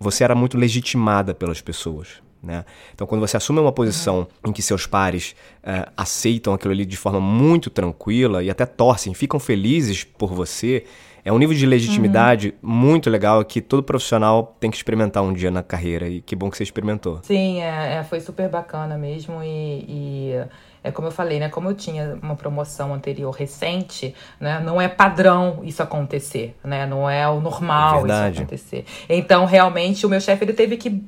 [0.00, 2.22] você era muito legitimada pelas pessoas.
[2.42, 2.64] Né?
[2.94, 4.50] Então, quando você assume uma posição uhum.
[4.50, 9.12] em que seus pares uh, aceitam aquilo ali de forma muito tranquila e até torcem,
[9.12, 10.84] ficam felizes por você,
[11.22, 12.70] é um nível de legitimidade uhum.
[12.70, 16.08] muito legal que todo profissional tem que experimentar um dia na carreira.
[16.08, 17.20] E que bom que você experimentou.
[17.22, 19.42] Sim, é, é foi super bacana mesmo.
[19.42, 19.84] e...
[19.86, 21.48] e é como eu falei, né?
[21.48, 24.60] Como eu tinha uma promoção anterior recente, né?
[24.60, 26.86] Não é padrão isso acontecer, né?
[26.86, 28.84] Não é o normal é isso acontecer.
[29.08, 31.04] Então, realmente, o meu chefe ele teve que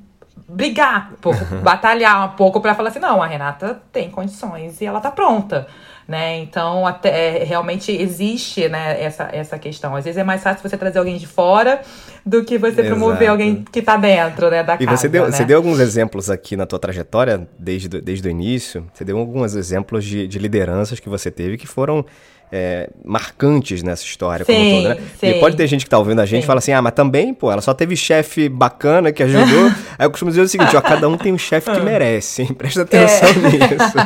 [0.52, 4.86] brigar, um pouco, batalhar um pouco para falar assim, não, a Renata tem condições e
[4.86, 5.66] ela tá pronta
[6.06, 6.38] né?
[6.40, 9.94] Então, até, é, realmente existe né, essa, essa questão.
[9.94, 11.80] Às vezes é mais fácil você trazer alguém de fora
[12.24, 12.88] do que você Exato.
[12.88, 14.92] promover alguém que está dentro né, da e casa.
[14.92, 15.30] E você deu, né?
[15.30, 19.54] você deu alguns exemplos aqui na tua trajetória, desde, desde o início, você deu alguns
[19.54, 22.04] exemplos de, de lideranças que você teve que foram
[22.52, 25.00] é, marcantes nessa história sim, como toda, né?
[25.18, 25.26] Sim.
[25.28, 27.32] E pode ter gente que tá ouvindo a gente e fala assim, ah, mas também,
[27.32, 29.68] pô, ela só teve chefe bacana que ajudou.
[29.98, 31.82] Aí eu costumo dizer o seguinte, ó, cada um tem um chefe que ah.
[31.82, 32.48] merece, hein?
[32.52, 33.32] Presta atenção é.
[33.48, 33.96] nisso.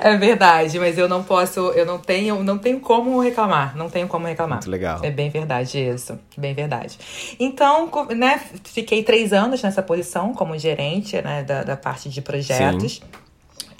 [0.00, 4.06] é verdade, mas eu não posso, eu não tenho, não tenho como reclamar, não tenho
[4.06, 4.58] como reclamar.
[4.58, 5.00] Muito legal.
[5.02, 6.98] É bem verdade isso, bem verdade.
[7.38, 12.96] Então, né, fiquei três anos nessa posição como gerente, né, da, da parte de projetos.
[12.96, 13.19] Sim.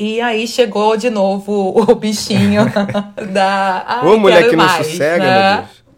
[0.00, 2.64] E aí chegou de novo o bichinho
[3.34, 3.84] da.
[3.86, 5.56] Ai, Ô, mulher que mais, não sossega, né?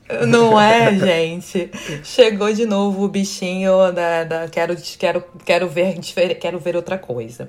[0.09, 0.29] meu Deus.
[0.29, 1.71] Não é, gente?
[2.03, 6.01] Chegou de novo o bichinho da, da quero, quero, quero ver
[6.41, 7.49] quero ver outra coisa.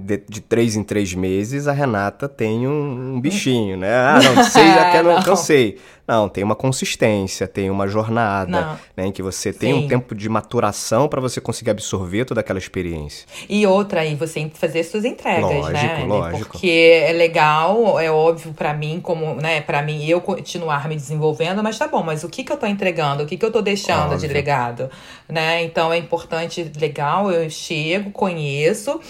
[0.00, 3.94] de, de, três em três meses, a Renata tem um, um bichinho, né?
[3.94, 5.78] Ah, não, sei, até não, cansei.
[6.10, 9.06] Não, tem uma consistência, tem uma jornada, né?
[9.06, 9.84] Em que você tem Sim.
[9.84, 13.28] um tempo de maturação para você conseguir absorver toda aquela experiência.
[13.48, 16.04] E outra, aí você fazer suas entregas, lógico, né?
[16.04, 16.50] Lógico.
[16.50, 21.62] Porque é legal, é óbvio para mim, como, né, para mim eu continuar me desenvolvendo,
[21.62, 23.22] mas tá bom, mas o que que eu tô entregando?
[23.22, 24.18] O que que eu tô deixando óbvio.
[24.18, 24.90] de legado?
[25.28, 25.62] Né?
[25.62, 29.00] Então é importante, legal, eu chego, conheço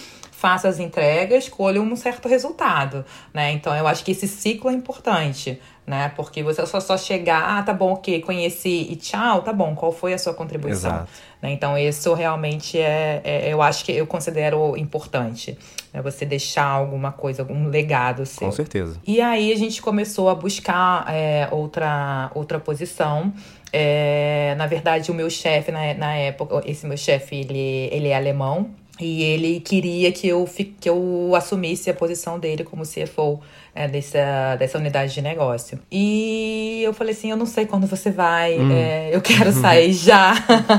[0.41, 3.53] faço as entregas, colho um certo resultado, né?
[3.53, 6.11] Então eu acho que esse ciclo é importante, né?
[6.17, 9.93] Porque você só, só chegar, ah, tá bom, ok, conheci e tchau, tá bom, qual
[9.93, 10.93] foi a sua contribuição?
[10.93, 11.11] Exato.
[11.43, 11.53] Né?
[11.53, 15.59] Então isso realmente é, é, eu acho que eu considero importante,
[15.93, 16.01] né?
[16.01, 18.49] Você deixar alguma coisa, algum legado seu.
[18.49, 18.99] Com certeza.
[19.07, 23.31] E aí a gente começou a buscar é, outra, outra posição.
[23.71, 28.17] É, na verdade, o meu chefe na, na época, esse meu chefe, ele, ele é
[28.17, 33.41] alemão, e ele queria que eu, que eu assumisse a posição dele como CFO
[33.75, 35.79] é, dessa, dessa unidade de negócio.
[35.91, 38.73] E eu falei assim: eu não sei quando você vai, hum.
[38.73, 40.35] é, eu quero sair já,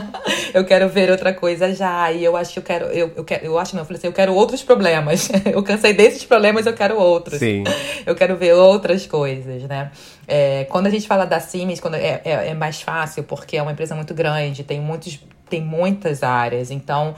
[0.53, 2.11] eu quero ver outra coisa já.
[2.11, 4.07] E eu acho que eu quero, eu, eu, quero, eu acho não, eu falei assim:
[4.07, 5.29] eu quero outros problemas.
[5.51, 7.39] eu cansei desses problemas, eu quero outros.
[7.39, 7.63] Sim.
[8.05, 9.91] Eu quero ver outras coisas, né?
[10.27, 13.61] É, quando a gente fala da Siemens, quando é, é, é mais fácil, porque é
[13.61, 15.19] uma empresa muito grande, tem muitos
[15.51, 16.71] tem muitas áreas.
[16.71, 17.13] Então,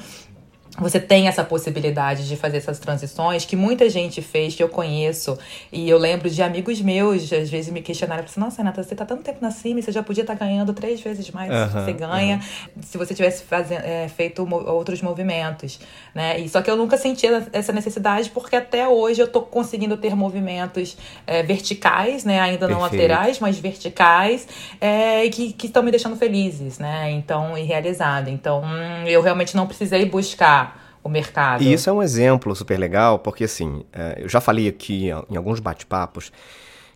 [0.79, 5.37] você tem essa possibilidade de fazer essas transições que muita gente fez, que eu conheço.
[5.71, 9.05] E eu lembro de amigos meus, às vezes me questionaram, assim, nossa, Renata, você tá
[9.05, 11.79] tanto tempo na cima, você já podia estar tá ganhando três vezes mais do que
[11.79, 12.39] você ganha
[12.81, 15.79] se você tivesse fazendo, é, feito outros movimentos,
[16.13, 16.39] né?
[16.39, 20.15] E, só que eu nunca senti essa necessidade, porque até hoje eu tô conseguindo ter
[20.15, 22.39] movimentos é, verticais, né?
[22.39, 23.01] Ainda não Perfeito.
[23.01, 24.47] laterais, mas verticais,
[24.81, 27.11] é, que estão me deixando felizes, né?
[27.11, 28.29] Então, e realizada.
[28.29, 30.62] Então, hum, eu realmente não precisei buscar
[31.03, 31.63] o mercado.
[31.63, 35.35] E isso é um exemplo super legal, porque assim, é, eu já falei aqui em
[35.35, 36.31] alguns bate-papos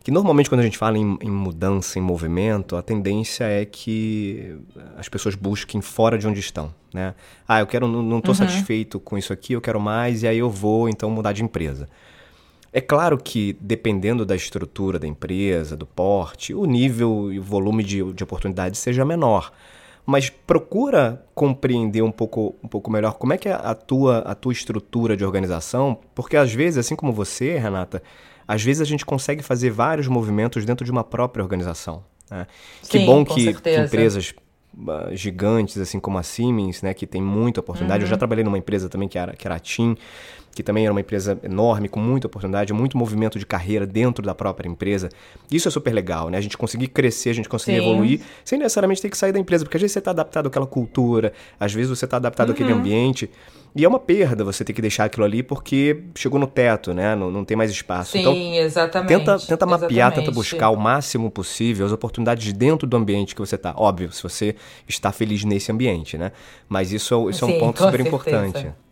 [0.07, 4.55] que normalmente quando a gente fala em, em, mudança, em movimento, a tendência é que
[4.95, 7.13] as pessoas busquem fora de onde estão, né?
[7.45, 8.37] Ah, eu quero, não estou uhum.
[8.37, 11.89] satisfeito com isso aqui, eu quero mais, e aí eu vou então mudar de empresa.
[12.71, 17.83] É claro que, dependendo da estrutura da empresa, do porte, o nível e o volume
[17.83, 19.51] de, de oportunidade seja menor
[20.07, 24.33] mas procura compreender um pouco, um pouco melhor como é que é a tua, a
[24.33, 28.01] tua estrutura de organização, porque às vezes, assim como você, Renata,
[28.47, 32.05] às vezes a gente consegue fazer vários movimentos dentro de uma própria organização.
[32.31, 32.47] Né?
[32.81, 34.33] Sim, que bom que, que, empresas
[34.77, 37.99] uh, gigantes, assim como a Siemens, né, que tem muita oportunidade.
[37.99, 38.05] Uhum.
[38.05, 38.19] Eu já uhum.
[38.19, 39.97] trabalhei numa empresa também que era, que era a TIM,
[40.57, 44.33] que também era uma empresa enorme, com muita oportunidade, muito movimento de carreira dentro da
[44.33, 45.07] própria empresa.
[45.51, 46.37] Isso é super legal, né?
[46.39, 47.85] A gente conseguir crescer, a gente conseguir Sim.
[47.85, 50.65] evoluir, sem necessariamente ter que sair da empresa, porque às vezes você está adaptado àquela
[50.65, 52.55] cultura, às vezes você está adaptado uhum.
[52.55, 53.29] àquele ambiente.
[53.75, 57.15] E é uma perda você ter que deixar aquilo ali porque chegou no teto, né?
[57.15, 58.13] Não, não tem mais espaço.
[58.13, 59.09] Sim, então, exatamente.
[59.09, 60.25] Tenta, tenta mapear, exatamente.
[60.25, 63.75] tenta buscar o máximo possível as oportunidades dentro do ambiente que você está.
[63.77, 64.55] Óbvio, se você
[64.87, 66.31] está feliz nesse ambiente, né?
[66.67, 68.07] Mas isso, isso Sim, é um ponto super certeza.
[68.07, 68.86] importante.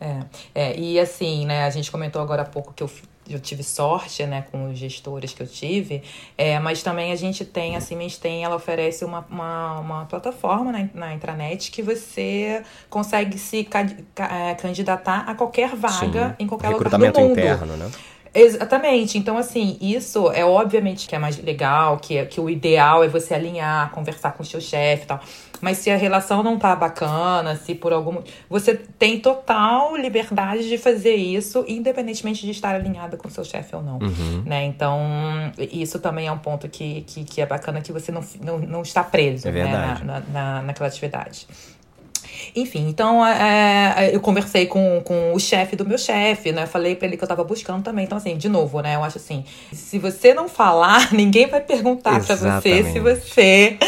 [0.00, 0.20] É,
[0.54, 2.90] é, e assim, né, a gente comentou agora há pouco que eu,
[3.28, 6.02] eu tive sorte, né, com os gestores que eu tive,
[6.36, 10.70] é, mas também a gente tem, a Siemens tem, ela oferece uma, uma, uma plataforma
[10.70, 16.44] na, na intranet que você consegue se ca, ca, é, candidatar a qualquer vaga Sim.
[16.44, 17.32] em qualquer lugar do mundo.
[17.32, 17.90] interno, né?
[18.36, 19.16] Exatamente.
[19.16, 23.08] Então, assim, isso é obviamente que é mais legal, que, é, que o ideal é
[23.08, 25.20] você alinhar, conversar com o seu chefe e tal.
[25.60, 28.20] Mas se a relação não tá bacana, se por algum.
[28.48, 33.74] Você tem total liberdade de fazer isso, independentemente de estar alinhada com o seu chefe
[33.74, 33.98] ou não.
[33.98, 34.42] Uhum.
[34.44, 34.64] Né?
[34.64, 35.00] Então,
[35.58, 38.82] isso também é um ponto que, que, que, é bacana que você não, não, não
[38.82, 39.64] está preso é né?
[39.64, 41.46] na, na, na, naquela atividade.
[42.56, 46.66] Enfim, então é, é, eu conversei com, com o chefe do meu chefe, né?
[46.66, 48.06] Falei para ele que eu tava buscando também.
[48.06, 48.96] Então, assim, de novo, né?
[48.96, 53.78] Eu acho assim, se você não falar, ninguém vai perguntar para você se você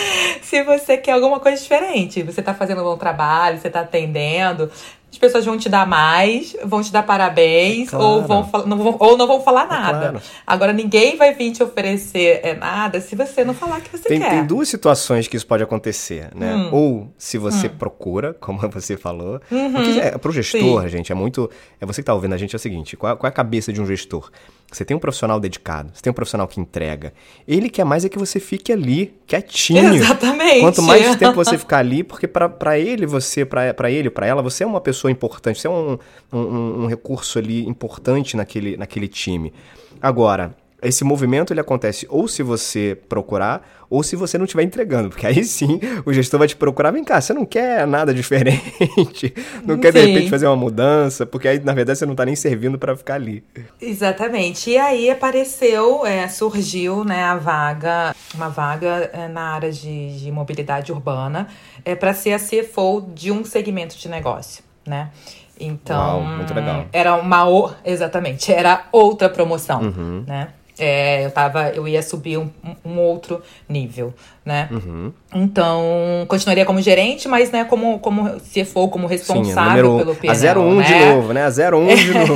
[0.43, 2.23] se você quer alguma coisa diferente.
[2.23, 4.71] Você tá fazendo um bom trabalho, você tá atendendo
[5.11, 8.05] as pessoas vão te dar mais, vão te dar parabéns, é claro.
[8.05, 9.99] ou, vão, não vão, ou não vão falar é nada.
[9.99, 10.23] Claro.
[10.47, 14.21] Agora, ninguém vai vir te oferecer é, nada se você não falar que você tem,
[14.21, 14.31] quer.
[14.31, 16.55] Tem duas situações que isso pode acontecer, né?
[16.55, 16.69] Hum.
[16.73, 17.77] Ou se você hum.
[17.79, 19.41] procura, como você falou.
[19.51, 19.73] Uhum.
[19.73, 20.89] Porque é, pro gestor, Sim.
[20.89, 21.51] gente, é muito.
[21.81, 23.73] É você que tá ouvindo a gente, é o seguinte: qual, qual é a cabeça
[23.73, 24.31] de um gestor?
[24.71, 27.15] Você tem um profissional dedicado, você tem um profissional que entrega.
[27.47, 29.95] Ele quer mais é que você fique ali, quietinho.
[29.95, 30.61] Exatamente.
[30.61, 34.65] Quanto mais tempo você ficar ali, porque para ele, você, para ele, para ela, você
[34.65, 35.99] é uma pessoa importante, você é um,
[36.31, 39.55] um, um recurso ali importante naquele, naquele time.
[40.03, 45.09] Agora, esse movimento ele acontece ou se você procurar ou se você não estiver entregando,
[45.09, 49.33] porque aí sim o gestor vai te procurar, vem cá, você não quer nada diferente,
[49.65, 52.37] não quer de repente fazer uma mudança, porque aí na verdade você não está nem
[52.37, 53.43] servindo para ficar ali.
[53.81, 54.71] Exatamente.
[54.71, 60.31] E aí apareceu, é, surgiu, né, a vaga, uma vaga é, na área de, de
[60.31, 61.49] mobilidade urbana,
[61.85, 65.11] é para ser a CFO de um segmento de negócio, né?
[65.61, 66.87] Então, Uau, muito legal.
[66.93, 70.25] era uma exatamente, era outra promoção, uhum.
[70.27, 70.51] né?
[70.79, 72.51] É, eu tava, eu ia subir um,
[72.85, 74.15] um outro nível,
[74.49, 74.67] né?
[74.71, 75.13] Uhum.
[75.35, 80.49] Então, continuaria como gerente, mas né, como, como CFO, como responsável Sim, número, pelo PNL.
[80.49, 80.85] A 01 né?
[80.85, 81.45] de novo, né?
[81.45, 82.35] A 01 de novo.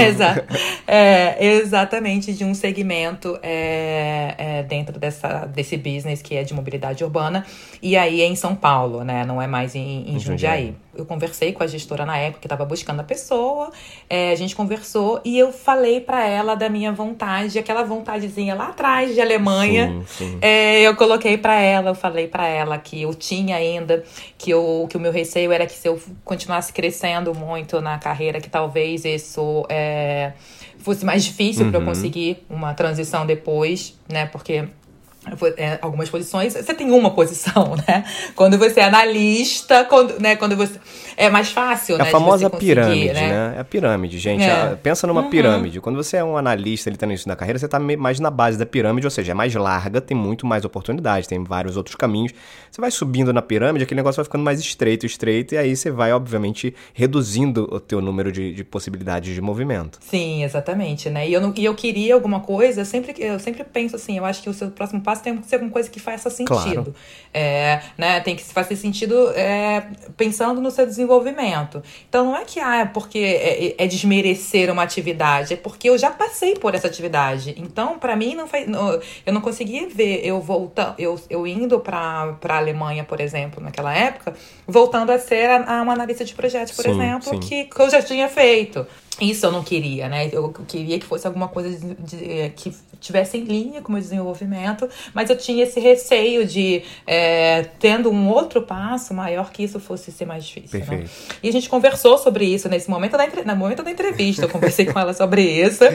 [0.86, 7.02] é, exatamente, de um segmento é, é, dentro dessa, desse business que é de mobilidade
[7.02, 7.46] urbana.
[7.80, 9.24] E aí é em São Paulo, né?
[9.24, 10.74] Não é mais em, em Jundiaí.
[10.94, 13.70] Eu conversei com a gestora na época que estava buscando a pessoa,
[14.10, 18.68] é, a gente conversou e eu falei para ela da minha vontade, aquela vontadezinha lá
[18.68, 20.04] atrás de Alemanha.
[20.06, 20.38] Sim, sim.
[20.42, 24.02] É, eu coloquei para ela, falei para ela que eu tinha ainda,
[24.36, 28.40] que, eu, que o meu receio era que se eu continuasse crescendo muito na carreira,
[28.40, 30.32] que talvez isso é,
[30.78, 31.70] fosse mais difícil uhum.
[31.70, 34.26] para eu conseguir uma transição depois, né?
[34.26, 34.64] Porque
[35.80, 38.04] algumas posições, você tem uma posição, né?
[38.34, 40.78] Quando você é analista, quando, né, quando você.
[41.16, 42.04] É mais fácil, é né?
[42.04, 43.28] A famosa pirâmide, né?
[43.28, 43.54] né?
[43.56, 44.42] É a pirâmide, gente.
[44.42, 44.74] É.
[44.82, 45.30] pensa numa uhum.
[45.30, 45.80] pirâmide.
[45.80, 48.30] Quando você é um analista, ele tá no início da carreira, você tá mais na
[48.30, 51.94] base da pirâmide, ou seja, é mais larga, tem muito mais oportunidades, tem vários outros
[51.94, 52.32] caminhos.
[52.70, 55.90] Você vai subindo na pirâmide, aquele negócio vai ficando mais estreito, estreito, e aí você
[55.90, 59.98] vai, obviamente, reduzindo o teu número de, de possibilidades de movimento.
[60.00, 61.28] Sim, exatamente, né?
[61.28, 64.24] E eu, não, e eu queria alguma coisa, eu sempre, eu sempre penso assim, eu
[64.24, 66.54] acho que o seu próximo passo tem que ser alguma coisa que faça sentido.
[66.54, 66.94] Claro.
[67.34, 71.82] É, né, tem que fazer sentido é, pensando no seu desenvolvimento.
[72.08, 75.96] Então não é que ah, é porque é, é, desmerecer uma atividade, é porque eu
[75.96, 77.54] já passei por essa atividade.
[77.56, 78.66] Então, para mim, não faz,
[79.24, 83.94] eu não conseguia ver eu voltando, eu, eu indo para a Alemanha, por exemplo, naquela
[83.94, 84.34] época,
[84.66, 87.40] voltando a ser a, a uma analista de projetos, por sim, exemplo, sim.
[87.40, 88.86] Que, que eu já tinha feito.
[89.20, 90.28] Isso eu não queria, né?
[90.32, 94.00] Eu queria que fosse alguma coisa de, de, que tivesse em linha com o meu
[94.00, 99.78] desenvolvimento, mas eu tinha esse receio de, é, tendo um outro passo maior, que isso
[99.78, 100.80] fosse ser mais difícil.
[100.80, 100.86] Né?
[100.86, 101.04] Né?
[101.42, 104.86] E a gente conversou sobre isso nesse momento da, no momento da entrevista, eu conversei
[104.86, 105.84] com ela sobre isso.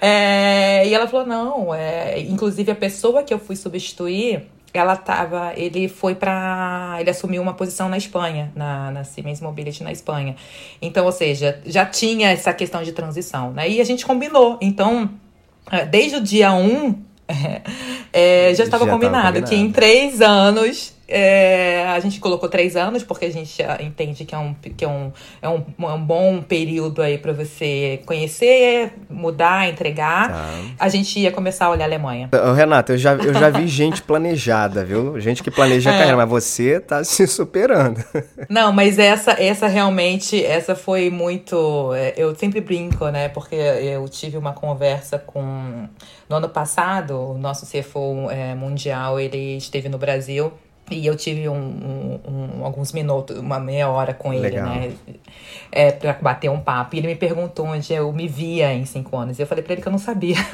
[0.00, 5.52] É, e ela falou: não, é, inclusive a pessoa que eu fui substituir ela tava,
[5.56, 10.36] ele foi para, ele assumiu uma posição na Espanha, na, na Siemens Mobility na Espanha.
[10.80, 13.68] Então, ou seja, já tinha essa questão de transição, né?
[13.68, 14.58] E a gente combinou.
[14.60, 15.10] Então,
[15.70, 16.94] é, desde o dia 1, um,
[18.12, 23.02] é, já estava combinado, combinado que em três anos é, a gente colocou três anos,
[23.02, 27.00] porque a gente entende que é um, que é um, é um, um bom período
[27.00, 30.28] aí para você conhecer, mudar, entregar.
[30.30, 30.54] Tá.
[30.78, 32.28] A gente ia começar a olhar a Alemanha.
[32.54, 35.18] Renata, eu já, eu já vi gente planejada, viu?
[35.18, 35.96] Gente que planeja a é.
[35.96, 38.04] carreira, mas você tá se superando.
[38.48, 41.94] Não, mas essa, essa realmente, essa foi muito.
[41.94, 43.28] É, eu sempre brinco, né?
[43.30, 45.88] Porque eu tive uma conversa com.
[46.28, 50.52] No ano passado, o nosso CFO é, mundial, ele esteve no Brasil.
[50.90, 52.20] E eu tive um, um,
[52.60, 54.66] um, alguns minutos, uma meia hora com ele, Legal.
[54.66, 54.92] né?
[55.70, 56.96] É, pra bater um papo.
[56.96, 59.38] E ele me perguntou onde eu me via em cinco anos.
[59.38, 60.36] E eu falei pra ele que eu não sabia.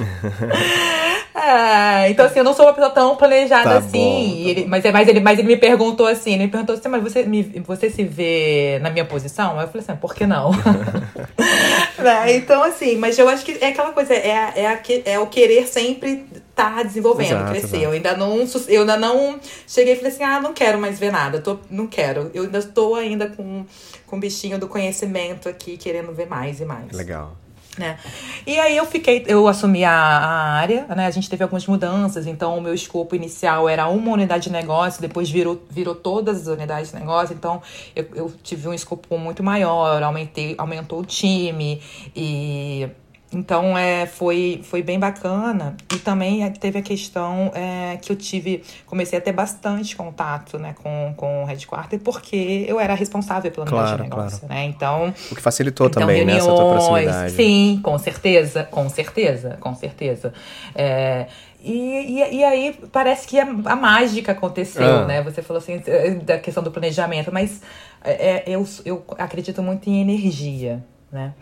[1.36, 3.98] É, então assim, eu não sou uma pessoa tão planejada Tá assim.
[3.98, 6.74] bom, E ele- mas, é- mas, ele, mas ele me perguntou assim, ele me perguntou
[6.74, 9.60] assim, mas você, me, você se vê na minha posição?
[9.60, 10.52] Eu falei assim, por que não?
[11.98, 15.26] Né, Então, assim, mas eu acho que é aquela coisa, é, é, a é o
[15.26, 16.24] querer sempre
[16.54, 17.66] estar desenvolvendo, Exato, crescer.
[17.66, 17.82] exato.
[17.84, 21.10] Eu ainda não eu ainda não cheguei e falei assim, ah, não quero mais ver
[21.10, 22.30] nada, tô, não quero.
[22.32, 23.66] Eu ainda estou ainda com,
[24.06, 27.36] com o bichinho do conhecimento aqui, querendo ver mais e mais Legal.
[27.76, 27.98] né?
[28.46, 31.06] E aí eu fiquei, eu assumi a, a área, né?
[31.06, 35.00] A gente teve algumas mudanças, então o meu escopo inicial era uma unidade de negócio,
[35.02, 37.60] depois virou, virou todas as unidades de negócio, então
[37.96, 41.82] eu, eu tive um escopo muito maior, aumentei, aumentou o time
[42.14, 42.88] e
[43.34, 45.76] então é, foi, foi bem bacana.
[45.94, 50.74] E também teve a questão é, que eu tive, comecei a ter bastante contato né,
[50.82, 54.40] com, com o Headquarter, porque eu era responsável unidade Claro, negócio.
[54.40, 54.54] claro.
[54.54, 54.64] Né?
[54.66, 56.36] Então, O que facilitou então, também, né?
[56.36, 57.32] Essa tua reuniões, proximidade.
[57.32, 60.32] Sim, com certeza, com certeza, com certeza.
[60.74, 61.26] É,
[61.62, 65.06] e, e, e aí parece que a, a mágica aconteceu, Ah.
[65.06, 65.22] né?
[65.22, 67.62] Você falou assim eh, da questão do planejamento, mas
[68.02, 71.32] é, eu, eu acredito muito em energia, né?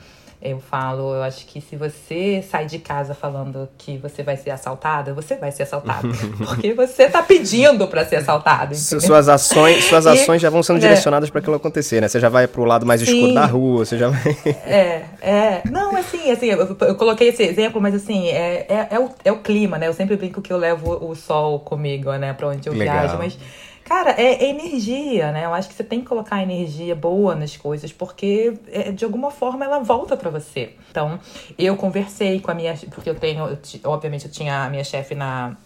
[0.44, 4.50] Eu falo, eu acho que se você sai de casa falando que você vai ser
[4.50, 6.08] assaltada, você vai ser assaltada.
[6.44, 8.74] porque você tá pedindo pra ser assaltado.
[8.74, 9.00] Entendeu?
[9.00, 10.80] Suas ações, suas E- ações já vão sendo é.
[10.80, 12.08] direcionadas para aquilo acontecer, né?
[12.08, 13.34] Você já vai pro lado mais escuro Sim.
[13.34, 14.36] da rua, você já vai.
[14.66, 15.62] É, é.
[15.70, 19.30] Não, assim, assim, eu, eu coloquei esse exemplo, mas assim, é, é, é, o, é
[19.30, 19.86] o clima, né?
[19.86, 22.98] Eu sempre brinco que eu levo o sol comigo, né, pra onde eu Legal.
[22.98, 23.38] viajo, mas.
[23.84, 25.44] Cara, é, é energia, né?
[25.44, 29.30] Eu acho que você tem que colocar energia boa nas coisas, porque é, de alguma
[29.30, 30.74] forma ela volta pra você.
[30.90, 31.18] Então,
[31.58, 32.76] eu conversei com a minha.
[32.90, 33.58] Porque eu tenho, eu
[33.90, 35.56] obviamente, eu tinha a minha chefe na,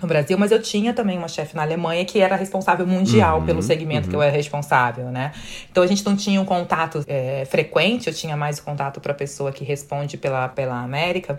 [0.00, 3.46] no Brasil, mas eu tinha também uma chefe na Alemanha que era responsável mundial Uhum,
[3.46, 5.32] pelo segmento que eu era responsável, né?
[5.70, 9.12] Então a gente não tinha um contato é, frequente, eu tinha mais o contato para
[9.12, 11.38] a pessoa que responde pela, pela América.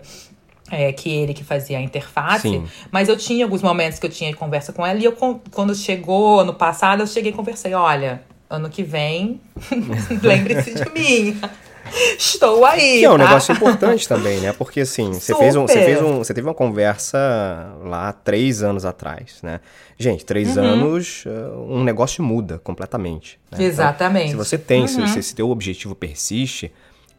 [0.70, 2.64] É, que ele que fazia a interface, Sim.
[2.90, 5.12] mas eu tinha alguns momentos que eu tinha conversa com ela e eu,
[5.50, 9.40] quando chegou ano passado, eu cheguei e conversei: olha, ano que vem,
[10.22, 11.40] lembre-se de mim.
[12.18, 13.00] Estou aí.
[13.00, 13.24] Que é um tá?
[13.24, 14.52] negócio importante também, né?
[14.54, 17.18] Porque assim, você fez um, você fez um, você teve uma conversa
[17.84, 19.60] lá três anos atrás, né?
[19.98, 20.64] Gente, três Uhum.
[20.64, 23.38] anos, uh, um negócio muda completamente.
[23.50, 23.58] né?
[23.58, 24.30] Então, Exatamente.
[24.30, 25.06] se você tem, se, Uhum.
[25.06, 26.72] se esse teu objetivo persiste,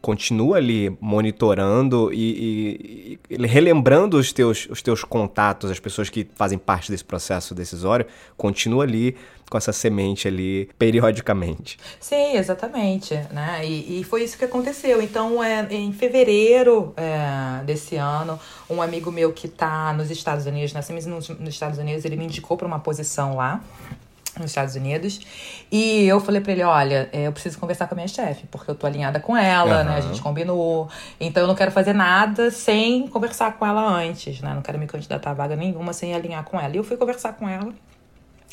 [0.06, 6.24] continua ali monitorando e, e- e relembrando os teus, os teus contatos, as pessoas que
[6.36, 9.16] fazem parte desse processo decisório, continua ali
[9.50, 11.76] com essa semente ali periodicamente.
[11.98, 13.62] Sim, exatamente, né?
[13.66, 15.02] E, e foi isso que aconteceu.
[15.02, 18.38] Então, é, em fevereiro é, desse ano,
[18.70, 22.14] um amigo meu que tá nos Estados Unidos, nós somos nos, nos Estados Unidos, ele
[22.16, 23.60] me indicou para uma posição lá
[24.40, 25.20] nos Estados Unidos.
[25.70, 28.70] E eu falei pra ele, olha, é, eu preciso conversar com a minha chefe, porque
[28.70, 29.96] eu tô alinhada com ela, né?
[29.96, 30.88] A gente combinou.
[31.20, 34.52] Então eu não quero fazer nada sem conversar com ela antes, né?
[34.54, 36.74] Não quero me candidatar a vaga nenhuma sem alinhar com ela.
[36.74, 37.72] E eu fui conversar com ela.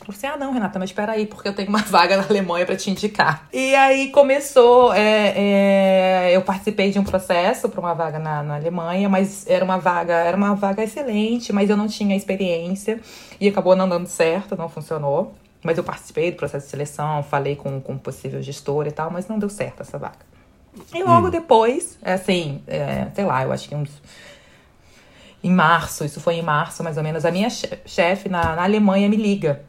[0.08, 2.24] Eu falei assim, ah, não, Renata, mas espera aí, porque eu tenho uma vaga na
[2.24, 3.48] Alemanha pra te indicar.
[3.54, 8.56] E aí começou, é, é, eu participei de um processo para uma vaga na, na
[8.56, 13.00] Alemanha, mas era uma vaga, era uma vaga excelente, mas eu não tinha experiência
[13.40, 15.34] e acabou não dando certo, não funcionou.
[15.64, 19.10] Mas eu participei do processo de seleção, falei com, com o possível gestor e tal,
[19.10, 20.18] mas não deu certo essa vaga.
[20.94, 24.02] E logo depois, é assim, é, sei lá, eu acho que uns
[25.44, 28.64] em março, isso foi em março mais ou menos, a minha che- chefe na, na
[28.64, 29.62] Alemanha me liga.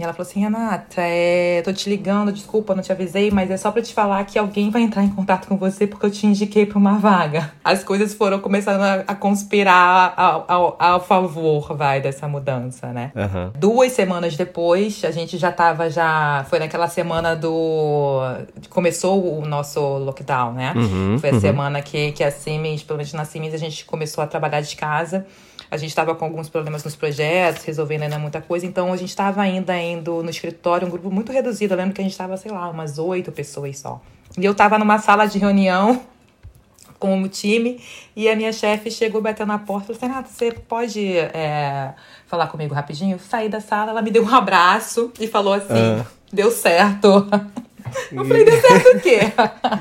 [0.00, 3.56] E ela falou assim: Renata, é, tô te ligando, desculpa, não te avisei, mas é
[3.58, 6.26] só pra te falar que alguém vai entrar em contato com você porque eu te
[6.26, 7.52] indiquei pra uma vaga.
[7.62, 13.12] As coisas foram começando a, a conspirar ao, ao, ao favor, vai, dessa mudança, né?
[13.14, 13.52] Aham.
[13.54, 16.46] Duas semanas depois, a gente já tava já.
[16.48, 18.22] Foi naquela semana do.
[18.70, 20.72] Começou o nosso lockdown, né?
[20.74, 21.40] Uhum, foi a uhum.
[21.40, 24.74] semana que, que a Siemens, pelo menos na Siemens, a gente começou a trabalhar de
[24.76, 25.26] casa.
[25.70, 28.66] A gente estava com alguns problemas nos projetos, resolvendo ainda muita coisa.
[28.66, 31.74] Então, a gente estava ainda indo no escritório, um grupo muito reduzido.
[31.74, 34.00] Eu lembro que a gente estava, sei lá, umas oito pessoas só.
[34.36, 36.02] E eu estava numa sala de reunião
[36.98, 37.80] com o time
[38.14, 41.94] e a minha chefe chegou batendo na porta e falou assim, Renata, você pode é,
[42.26, 43.14] falar comigo rapidinho?
[43.14, 46.04] Eu saí da sala, ela me deu um abraço e falou assim, Ah.
[46.32, 47.26] deu certo.
[48.12, 49.20] Eu falei, deu certo o quê?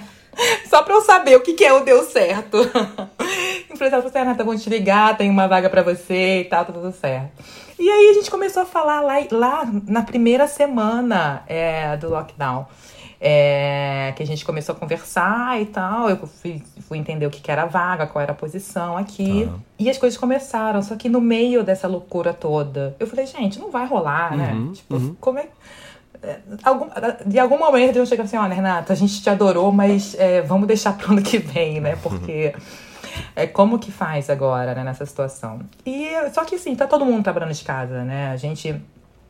[0.68, 2.58] Só pra eu saber o que, que é o deu certo.
[3.70, 6.46] Eu falei, ela falou assim, Renata, vou te ligar, tem uma vaga pra você e
[6.46, 7.32] tal, tá tudo certo.
[7.78, 12.66] E aí a gente começou a falar lá, lá na primeira semana é, do lockdown.
[13.22, 16.10] É, que a gente começou a conversar e tal.
[16.10, 19.50] Eu fui, fui entender o que, que era a vaga, qual era a posição aqui.
[19.78, 20.82] E as coisas começaram.
[20.82, 24.54] Só que no meio dessa loucura toda, eu falei, gente, não vai rolar, né?
[24.54, 25.16] Uhum, Tipo, uhum.
[25.20, 25.48] como é.
[26.24, 26.88] é, Algum,
[27.26, 30.66] de algum momento eles chegam assim, olha, Renata, a gente te adorou, mas é, vamos
[30.68, 31.98] deixar pro ano que vem, né?
[32.04, 32.54] Porque
[33.36, 35.62] é, como que faz agora, né, nessa situação?
[35.86, 38.32] E só que assim, tá todo mundo trabalhando de casa, né?
[38.32, 38.82] A gente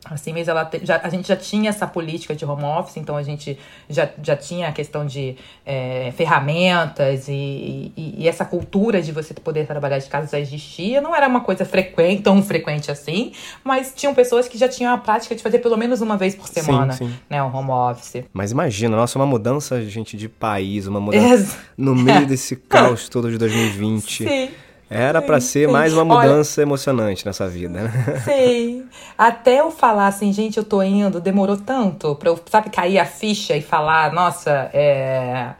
[0.04, 3.16] Assim mesmo, ela te, já, a gente já tinha essa política de home office, então
[3.16, 9.02] a gente já, já tinha a questão de é, ferramentas e, e, e, essa cultura
[9.02, 11.02] de você poder trabalhar de casa já existia.
[11.02, 13.32] Não era uma coisa frequente, tão frequente assim,
[13.62, 16.48] mas tinham pessoas que já tinham a prática de fazer pelo menos uma vez por
[16.48, 17.14] semana sim, sim.
[17.28, 18.24] Né, o home office.
[18.32, 23.30] Mas imagina, nossa, uma mudança, gente, de país, uma mudança no meio desse caos todo
[23.30, 24.24] de 2020.
[24.26, 24.48] Sim.
[24.90, 25.72] Era para ser sim.
[25.72, 27.92] mais uma mudança Olha, emocionante nessa vida, né?
[28.26, 28.88] Sim.
[29.16, 33.06] Até eu falar assim, gente, eu tô indo, demorou tanto pra eu, sabe, cair a
[33.06, 35.54] ficha e falar, nossa, é,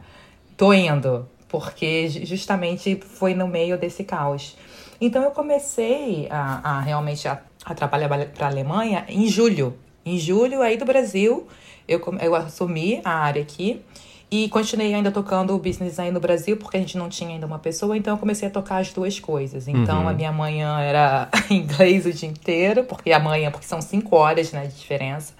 [0.57, 1.29] tô indo.
[1.47, 4.57] Porque justamente foi no meio desse caos.
[4.99, 9.77] Então eu comecei a, a realmente a, a trabalhar para a Alemanha em julho.
[10.05, 11.47] Em julho, aí do Brasil,
[11.87, 13.81] eu, eu assumi a área aqui.
[14.31, 17.45] E continuei ainda tocando o business aí no Brasil, porque a gente não tinha ainda
[17.45, 19.67] uma pessoa, então eu comecei a tocar as duas coisas.
[19.67, 20.07] Então uhum.
[20.07, 24.53] a minha manhã era inglês o dia inteiro, porque a manhã, porque são cinco horas
[24.53, 25.33] né, de diferença.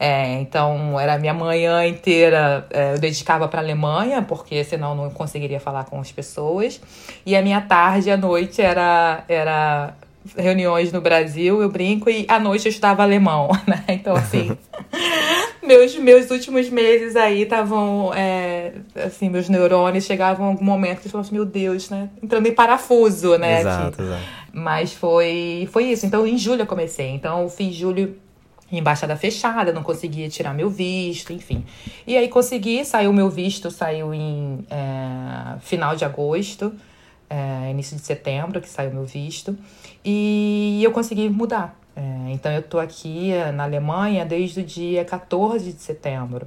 [0.00, 4.94] É, então era a minha manhã inteira, é, eu dedicava para a Alemanha, porque senão
[4.94, 6.80] não conseguiria falar com as pessoas.
[7.26, 9.94] E a minha tarde à noite era, era
[10.36, 13.84] reuniões no Brasil, eu brinco, e à noite eu estudava alemão, né?
[13.88, 14.56] Então, assim.
[15.72, 21.06] meus, meus últimos meses aí estavam, é, assim, meus neurônios chegavam a algum momento que
[21.06, 22.10] eu falava assim, meu Deus, né?
[22.22, 23.60] Entrando em parafuso, né?
[23.60, 24.22] Exato, exato.
[24.52, 26.04] Mas foi, foi isso.
[26.04, 27.08] Então, em julho eu comecei.
[27.08, 28.16] Então, eu fiz julho
[28.70, 31.64] em embaixada fechada, não conseguia tirar meu visto, enfim.
[32.06, 36.72] E aí consegui, saiu meu visto, saiu em é, final de agosto,
[37.28, 39.56] é, início de setembro, que saiu meu visto.
[40.04, 41.81] E eu consegui mudar.
[41.94, 46.46] É, então eu tô aqui é, na Alemanha desde o dia 14 de setembro.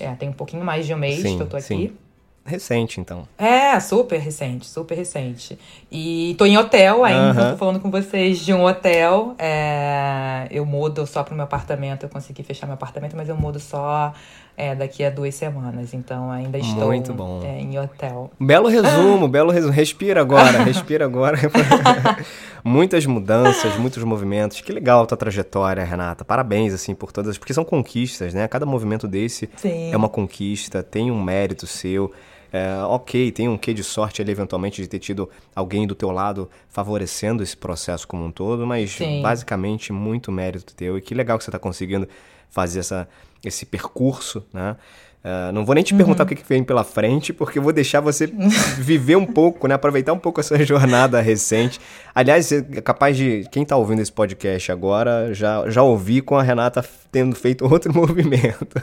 [0.00, 1.66] É, tem um pouquinho mais de um mês sim, que eu tô aqui.
[1.66, 1.96] Sim.
[2.44, 3.26] Recente, então.
[3.38, 5.56] É, super recente, super recente.
[5.90, 9.36] E tô em hotel ainda, tô falando com vocês de um hotel.
[9.38, 13.60] É, eu mudo só pro meu apartamento, eu consegui fechar meu apartamento, mas eu mudo
[13.60, 14.12] só
[14.56, 15.94] é, daqui a duas semanas.
[15.94, 17.42] Então ainda estou Muito bom.
[17.44, 18.30] É, em hotel.
[18.38, 19.72] Belo resumo, belo resumo.
[19.72, 21.38] Respira agora, respira agora.
[22.64, 24.60] Muitas mudanças, muitos movimentos.
[24.60, 26.24] Que legal a tua trajetória, Renata.
[26.24, 28.46] Parabéns, assim, por todas, porque são conquistas, né?
[28.46, 29.92] Cada movimento desse Sim.
[29.92, 32.12] é uma conquista, tem um mérito seu.
[32.52, 36.10] É, ok, tem um quê de sorte ali, eventualmente, de ter tido alguém do teu
[36.10, 39.22] lado favorecendo esse processo como um todo, mas Sim.
[39.22, 40.98] basicamente muito mérito teu.
[40.98, 42.06] E que legal que você está conseguindo
[42.50, 43.08] fazer essa,
[43.44, 44.76] esse percurso, né?
[45.24, 46.32] Uh, não vou nem te perguntar uhum.
[46.32, 48.26] o que, vem pela frente, porque eu vou deixar você
[48.78, 49.74] viver um pouco, né?
[49.74, 51.80] Aproveitar um pouco essa jornada recente.
[52.12, 53.46] Aliás, é capaz de.
[53.52, 56.82] Quem está ouvindo esse podcast agora já, já ouvi com a Renata
[57.12, 58.82] tendo feito outro movimento.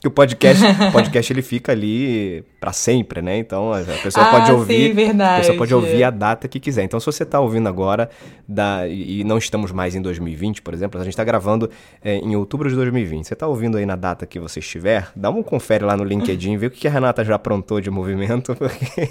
[0.00, 3.36] que o podcast, podcast ele fica ali para sempre, né?
[3.36, 4.88] Então a pessoa ah, pode ouvir.
[4.88, 5.34] Sim, verdade.
[5.34, 6.82] A pessoa pode ouvir a data que quiser.
[6.82, 8.08] Então, se você está ouvindo agora
[8.48, 11.70] da, e não estamos mais em 2020, por exemplo, a gente está gravando
[12.02, 13.26] é, em outubro de 2020.
[13.26, 16.56] Você está ouvindo aí na data que você estiver, dá um confere lá no LinkedIn,
[16.56, 19.10] vê o que a Renata já aprontou de movimento, porque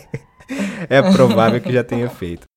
[0.90, 2.48] é provável que já tenha feito.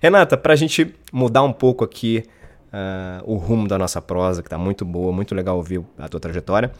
[0.00, 2.22] Renata, para a gente mudar um pouco aqui
[2.68, 6.20] uh, o rumo da nossa prosa, que está muito boa, muito legal ouvir a tua
[6.20, 6.70] trajetória,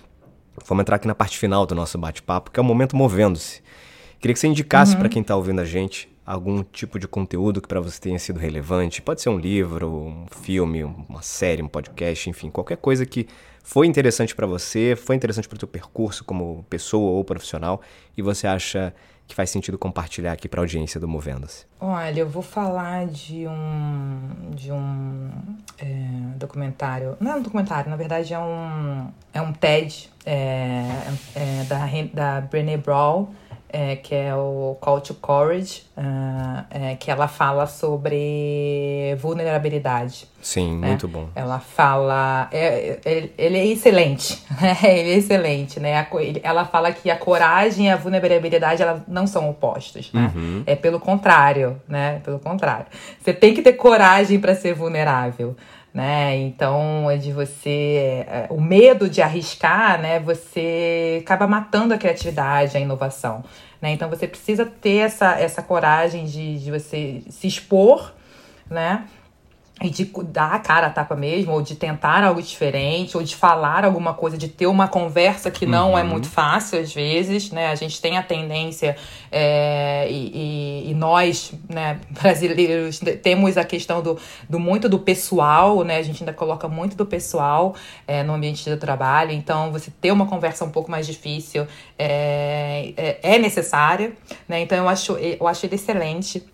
[0.65, 3.61] vamos entrar aqui na parte final do nosso bate-papo, que é o momento movendo-se.
[4.21, 5.01] Queria que você indicasse uhum.
[5.01, 8.39] para quem está ouvindo a gente algum tipo de conteúdo que para você tenha sido
[8.39, 9.03] relevante.
[9.03, 13.27] Pode ser um livro, um filme, uma série, um podcast, enfim, qualquer coisa que
[13.65, 17.81] foi interessante para você, foi interessante para o teu percurso como pessoa ou profissional
[18.17, 18.95] e você acha
[19.29, 21.67] que faz sentido compartilhar aqui para a audiência do Movendo-se?
[21.79, 25.31] Olha, eu vou falar de um de um
[25.79, 25.87] é,
[26.37, 30.83] documentário, não é um documentário, na verdade é um é um TED é,
[31.37, 33.29] é, da da Brené Brown
[33.71, 40.27] é, que é o Call to Courage, uh, é, que ela fala sobre vulnerabilidade.
[40.41, 40.89] Sim, né?
[40.89, 41.29] muito bom.
[41.35, 42.49] Ela fala.
[42.51, 44.77] É, é ele é excelente, né?
[44.83, 46.07] Ele é excelente, né?
[46.43, 50.33] Ela fala que a coragem e a vulnerabilidade elas não são opostos, né?
[50.35, 50.63] Uhum.
[50.67, 52.21] É pelo contrário, né?
[52.25, 52.87] Pelo contrário.
[53.21, 55.57] Você tem que ter coragem para ser vulnerável
[55.93, 56.37] né?
[56.37, 58.25] Então, é de você.
[58.29, 60.21] É, o medo de arriscar, né?
[60.21, 63.45] Você acaba matando a criatividade, a inovação.
[63.81, 63.93] Né?
[63.93, 68.13] Então, você precisa ter essa, essa coragem de, de você se expor,
[68.69, 69.05] né?
[69.81, 73.37] E de dar a cara a tapa mesmo, ou de tentar algo diferente, ou de
[73.37, 75.99] falar alguma coisa, de ter uma conversa que não é uhum.
[75.99, 77.69] é muito fácil às vezes, né?
[77.69, 78.97] A gente tem a tendência,
[79.31, 84.19] é, e, e, e, nós, né, brasileiros, temos a questão do,
[84.49, 85.99] do muito do pessoal, né?
[85.99, 87.75] A gente ainda coloca muito do pessoal
[88.07, 91.67] é, no ambiente do trabalho, então você ter uma conversa um pouco mais difícil
[91.97, 94.13] é, é, é necessária,
[94.49, 94.61] né?
[94.61, 96.45] Então eu acho, eu acho ele excelente.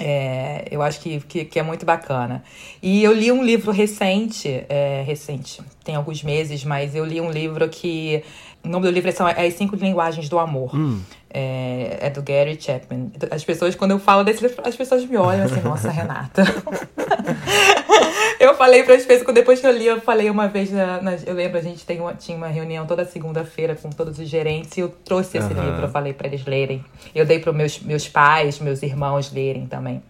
[0.00, 2.42] É, eu acho que, que, que, é muito bacana.
[2.82, 7.30] E eu li um livro recente, é, recente, tem alguns meses, mas eu li um
[7.30, 8.22] livro que.
[8.62, 10.74] O nome do livro é As Cinco Linguagens do Amor.
[10.74, 11.00] Hum.
[11.30, 13.12] É, é, do Gary Chapman.
[13.30, 16.42] As pessoas, quando eu falo desse livro, as pessoas me olham assim, nossa, Renata.
[18.48, 21.14] eu falei para as pessoas, depois que eu li, eu falei uma vez, na, na,
[21.14, 24.76] eu lembro, a gente tem uma, tinha uma reunião toda segunda-feira com todos os gerentes
[24.76, 25.64] e eu trouxe esse uhum.
[25.64, 26.84] livro, eu falei para eles lerem.
[27.14, 30.02] Eu dei para meus, meus pais, meus irmãos lerem também.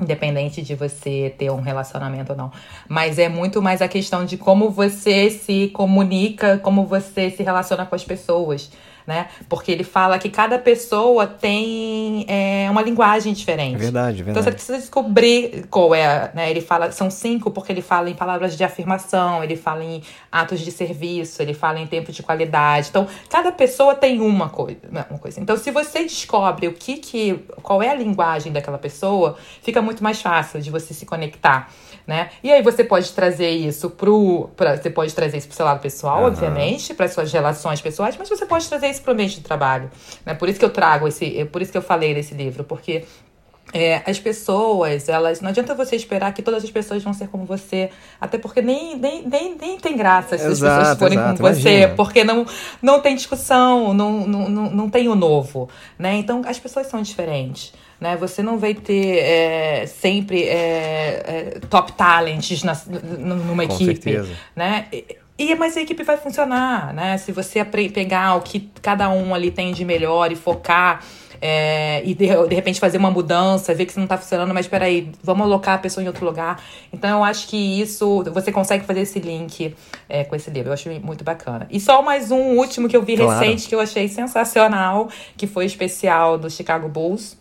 [0.00, 2.52] Independente de você ter um relacionamento ou não.
[2.88, 7.84] Mas é muito mais a questão de como você se comunica, como você se relaciona
[7.84, 8.70] com as pessoas
[9.08, 9.28] né?
[9.48, 13.76] Porque ele fala que cada pessoa tem é, uma linguagem diferente.
[13.76, 14.30] É verdade, verdade.
[14.30, 16.50] Então você precisa descobrir qual é, né?
[16.50, 20.60] Ele fala, são cinco porque ele fala em palavras de afirmação, ele fala em atos
[20.60, 22.88] de serviço, ele fala em tempo de qualidade.
[22.90, 25.40] Então, cada pessoa tem uma coisa, uma coisa.
[25.40, 30.04] Então, se você descobre o que que qual é a linguagem daquela pessoa, fica muito
[30.04, 31.72] mais fácil de você se conectar
[32.08, 32.30] né?
[32.42, 34.48] E aí você pode trazer isso pro.
[34.56, 36.28] Pra, você pode trazer isso pro seu lado pessoal, uhum.
[36.28, 39.90] obviamente, para suas relações pessoais, mas você pode trazer isso pro ambiente de trabalho.
[40.24, 40.32] Né?
[40.32, 41.38] Por isso que eu trago esse.
[41.38, 43.04] É por isso que eu falei desse livro, porque
[43.74, 45.42] é, as pessoas, elas.
[45.42, 47.90] Não adianta você esperar que todas as pessoas vão ser como você.
[48.18, 51.54] Até porque nem, nem, nem, nem tem graça se exato, as pessoas forem exato, como
[51.54, 51.68] você.
[51.68, 51.94] Imagina.
[51.94, 52.46] Porque não,
[52.80, 55.68] não tem discussão, não, não, não, não tem o novo.
[55.98, 56.16] Né?
[56.16, 58.16] Então as pessoas são diferentes né?
[58.16, 62.76] Você não vai ter é, sempre é, é, top talents na,
[63.18, 64.32] numa Com equipe, certeza.
[64.54, 64.86] né?
[65.38, 67.16] E, mas a equipe vai funcionar, né?
[67.16, 71.00] Se você pegar o que cada um ali tem de melhor e focar
[71.40, 74.66] é, e de, de, repente fazer uma mudança, ver que isso não está funcionando, mas
[74.66, 76.60] peraí, vamos alocar a pessoa em outro lugar.
[76.92, 79.74] Então eu acho que isso, você consegue fazer esse link
[80.08, 80.70] é, com esse livro.
[80.70, 81.66] Eu acho muito bacana.
[81.70, 83.38] E só mais um último que eu vi claro.
[83.38, 87.36] recente que eu achei sensacional, que foi especial do Chicago Bulls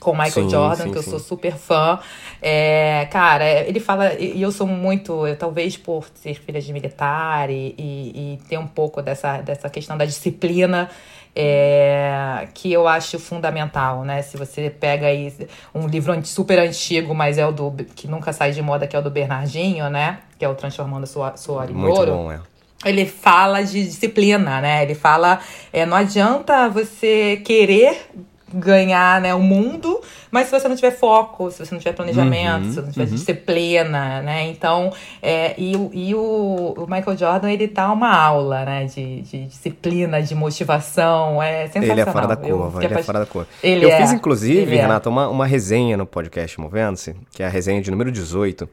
[0.00, 1.10] com Michael sim, Jordan, sim, que eu sim.
[1.10, 2.00] sou super fã.
[2.40, 7.50] É, cara, ele fala, e eu sou muito, eu, talvez por ser filha de militar
[7.50, 10.88] e, e, e, ter um pouco dessa, dessa questão da disciplina,
[11.36, 14.22] é, que eu acho fundamental, né?
[14.22, 15.32] Se você pega aí
[15.74, 18.98] um livro super antigo, mas é o do que nunca sai de moda, que é
[18.98, 20.20] o do Bernardinho, né?
[20.38, 22.12] Que é o Transformando Suor em Muito Ouro.
[22.12, 22.40] Bom, é
[22.84, 24.82] ele fala de disciplina, né?
[24.82, 25.40] Ele fala,
[25.72, 28.08] é, não adianta você querer
[28.52, 32.64] ganhar né, o mundo, mas se você não tiver foco, se você não tiver planejamento,
[32.64, 33.14] uhum, se você não tiver uhum.
[33.14, 34.46] disciplina, né?
[34.48, 34.92] Então,
[35.22, 38.84] é, e, e o, o, Michael Jordan, ele tá uma aula, né?
[38.84, 41.92] De, de, disciplina, de motivação, é sensacional.
[41.92, 43.48] Ele é fora da curva, ele é fora da curva.
[43.62, 47.50] Ele Eu é, fiz, inclusive, Renata, uma, uma resenha no podcast Movendo-se, que é a
[47.50, 48.68] resenha de número 18,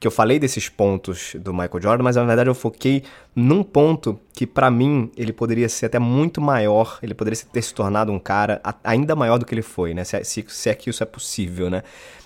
[0.00, 3.02] que eu falei desses pontos do Michael Jordan, mas na verdade eu foquei
[3.34, 7.74] num ponto que para mim ele poderia ser até muito maior, ele poderia ter se
[7.74, 10.04] tornado um cara ainda maior do que ele foi, né?
[10.04, 11.82] Se, se, se é que isso é possível, né?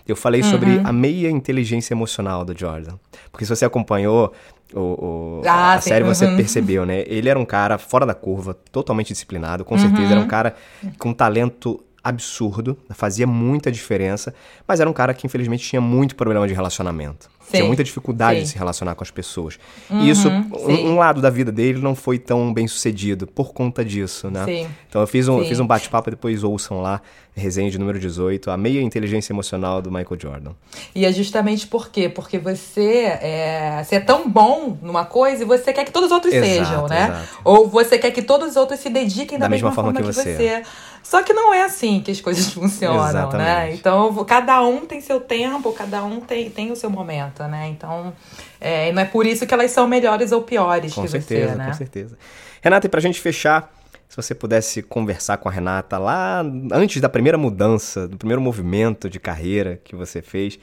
[0.07, 0.51] Eu falei uhum.
[0.51, 2.97] sobre a meia inteligência emocional do Jordan.
[3.31, 4.33] Porque se você acompanhou
[4.75, 6.37] o, o ah, a série, você uhum.
[6.37, 7.05] percebeu, né?
[7.07, 10.11] Ele era um cara fora da curva, totalmente disciplinado, com certeza.
[10.11, 10.29] Era um uhum.
[10.29, 10.55] cara
[10.99, 14.35] com talento absurdo, fazia muita diferença,
[14.67, 17.31] mas era um cara que infelizmente tinha muito problema de relacionamento.
[17.45, 18.45] Sim, tinha muita dificuldade sim.
[18.45, 19.59] de se relacionar com as pessoas.
[19.91, 23.53] Uhum, e isso, um, um, lado da vida dele não foi tão bem sucedido por
[23.53, 24.45] conta disso, né?
[24.45, 24.69] Sim.
[24.89, 27.01] Então eu fiz um, eu fiz um bate-papo, depois ouçam lá,
[27.35, 30.53] resenha de número 18, a meia inteligência emocional do Michael Jordan.
[30.95, 32.09] E é justamente por quê?
[32.09, 36.13] Porque você é, você é tão bom numa coisa e você quer que todos os
[36.13, 37.05] outros exato, sejam, né?
[37.05, 37.41] Exato.
[37.45, 40.13] Ou você quer que todos os outros se dediquem da, da mesma, mesma, forma, forma
[40.13, 40.63] que, que, você.
[41.03, 43.09] Só que não é assim que as coisas funcionam, né?
[43.11, 43.45] Exatamente.
[43.45, 43.75] né?
[43.75, 47.69] Então, cada um tem seu tempo, cada um tem, tem o seu momento, né?
[47.69, 48.13] Então,
[48.61, 51.59] é, não é por isso que elas são melhores ou piores com que certeza, você,
[51.59, 51.67] né?
[51.67, 52.19] Com certeza.
[52.63, 53.73] Renata, e pra gente fechar,
[54.09, 59.11] se você pudesse conversar com a Renata lá antes da primeira mudança, do primeiro movimento
[59.11, 60.59] de carreira que você fez,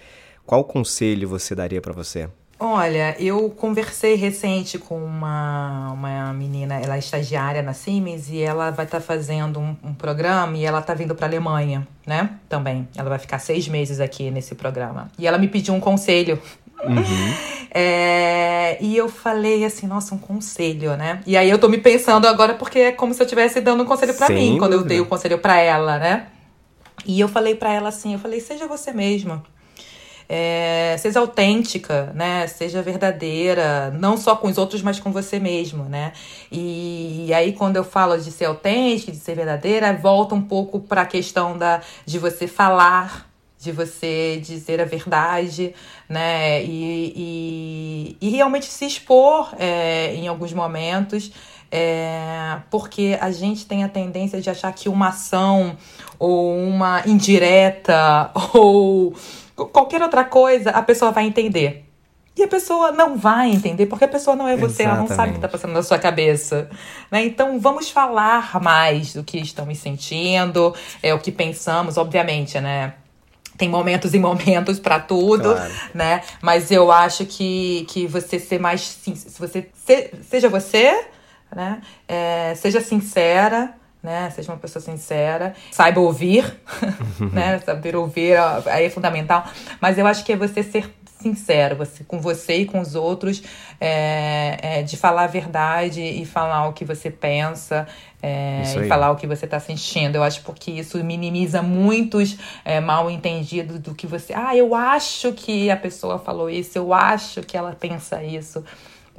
[0.46, 2.30] qual conselho você daria para você?
[2.62, 8.70] Olha, eu conversei recente com uma, uma menina, ela é estagiária na Siemens e ela
[8.70, 12.32] vai estar tá fazendo um, um, programa e ela tá vindo para Alemanha, né?
[12.50, 12.86] Também.
[12.98, 15.10] Ela vai ficar seis meses aqui nesse programa.
[15.18, 16.38] E ela me pediu um conselho.
[16.84, 17.34] Uhum.
[17.72, 21.22] é, e eu falei assim, nossa, um conselho, né?
[21.26, 23.86] E aí eu tô me pensando agora porque é como se eu estivesse dando um
[23.86, 26.28] conselho para mim, quando eu dei o conselho para ela, né?
[27.06, 29.44] E eu falei para ela assim, eu falei, seja você mesma.
[30.32, 32.46] É, seja autêntica, né?
[32.46, 36.14] Seja verdadeira, não só com os outros, mas com você mesmo, né?
[36.52, 40.80] E, e aí quando eu falo de ser autêntica, de ser verdadeira, volta um pouco
[40.80, 43.28] para a questão da de você falar
[43.60, 45.74] de você dizer a verdade,
[46.08, 46.64] né?
[46.64, 51.32] E, e, e realmente se expor é, em alguns momentos.
[51.72, 55.78] É, porque a gente tem a tendência de achar que uma ação
[56.18, 59.14] ou uma indireta ou
[59.68, 61.86] qualquer outra coisa a pessoa vai entender.
[62.36, 64.88] E a pessoa não vai entender, porque a pessoa não é você, Exatamente.
[64.88, 66.70] ela não sabe o que está passando na sua cabeça.
[67.12, 67.26] Né?
[67.26, 72.94] Então vamos falar mais do que estamos sentindo, é o que pensamos, obviamente, né?
[73.60, 75.74] tem momentos e momentos para tudo, claro.
[75.94, 76.22] né?
[76.42, 78.82] Mas eu acho que, que você ser mais.
[78.82, 81.08] Se você se, seja você,
[81.54, 81.82] né?
[82.08, 84.30] É, seja sincera, né?
[84.30, 86.46] Seja uma pessoa sincera, saiba ouvir,
[87.34, 87.60] né?
[87.60, 88.38] Saber ouvir
[88.68, 89.46] aí é fundamental.
[89.82, 90.90] Mas eu acho que é você ser
[91.22, 93.44] sincero você, com você e com os outros,
[93.80, 97.88] é, é, de falar a verdade e falar o que você pensa
[98.24, 100.16] é, e falar o que você está sentindo.
[100.16, 104.34] Eu acho porque isso minimiza muitos é, mal entendidos do que você.
[104.34, 108.64] Ah, eu acho que a pessoa falou isso, eu acho que ela pensa isso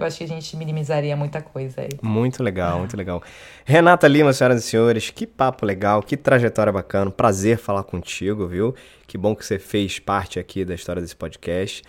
[0.01, 1.88] eu acho que a gente minimizaria muita coisa aí.
[2.03, 3.22] Muito legal, muito legal.
[3.64, 7.11] Renata Lima, senhoras e senhores, que papo legal, que trajetória bacana.
[7.11, 8.74] Prazer falar contigo, viu?
[9.07, 11.82] Que bom que você fez parte aqui da história desse podcast.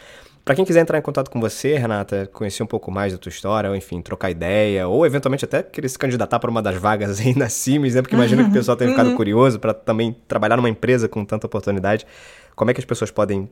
[0.44, 3.30] Para quem quiser entrar em contato com você, Renata, conhecer um pouco mais da tua
[3.30, 7.20] história, ou enfim, trocar ideia, ou eventualmente até querer se candidatar para uma das vagas
[7.22, 8.02] aí na Sims, né?
[8.02, 9.16] Porque imagino que o pessoal tenha ficado uhum.
[9.16, 12.08] curioso para também trabalhar numa empresa com tanta oportunidade.
[12.56, 13.50] Como é que as pessoas podem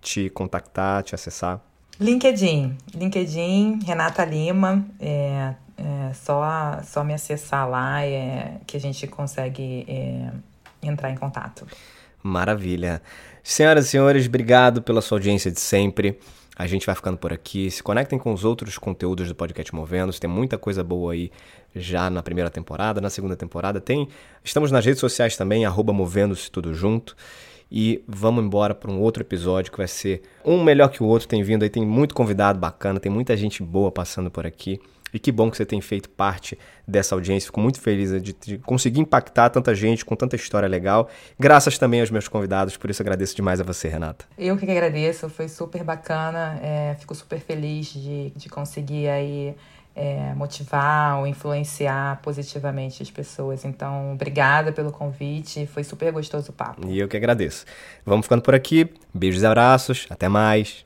[0.00, 1.60] te contactar, te acessar?
[2.00, 2.76] LinkedIn.
[2.94, 4.84] LinkedIn, Renata Lima.
[5.00, 10.30] É, é só, só me acessar lá é, que a gente consegue é,
[10.82, 11.66] entrar em contato.
[12.22, 13.02] Maravilha.
[13.42, 16.18] Senhoras e senhores, obrigado pela sua audiência de sempre.
[16.56, 17.70] A gente vai ficando por aqui.
[17.70, 20.12] Se conectem com os outros conteúdos do podcast Movendo.
[20.12, 21.32] Tem muita coisa boa aí
[21.74, 23.80] já na primeira temporada, na segunda temporada.
[23.80, 24.06] Tem.
[24.44, 27.16] Estamos nas redes sociais também, arroba Movendo-se tudo junto
[27.74, 31.26] e vamos embora para um outro episódio que vai ser um melhor que o outro.
[31.26, 34.78] Tem vindo aí, tem muito convidado bacana, tem muita gente boa passando por aqui.
[35.10, 37.46] E que bom que você tem feito parte dessa audiência.
[37.46, 41.08] Fico muito feliz de, de, conseguir impactar tanta gente com tanta história legal.
[41.38, 44.26] Graças também aos meus convidados, por isso agradeço demais a você, Renata.
[44.38, 46.58] Eu que agradeço, foi super bacana.
[46.62, 49.54] É, fico super feliz de, de conseguir aí
[49.94, 53.64] é, motivar ou influenciar positivamente as pessoas.
[53.64, 56.86] Então, obrigada pelo convite, foi super gostoso o papo.
[56.88, 57.64] E eu que agradeço.
[58.04, 58.88] Vamos ficando por aqui.
[59.12, 60.82] Beijos e abraços, até mais.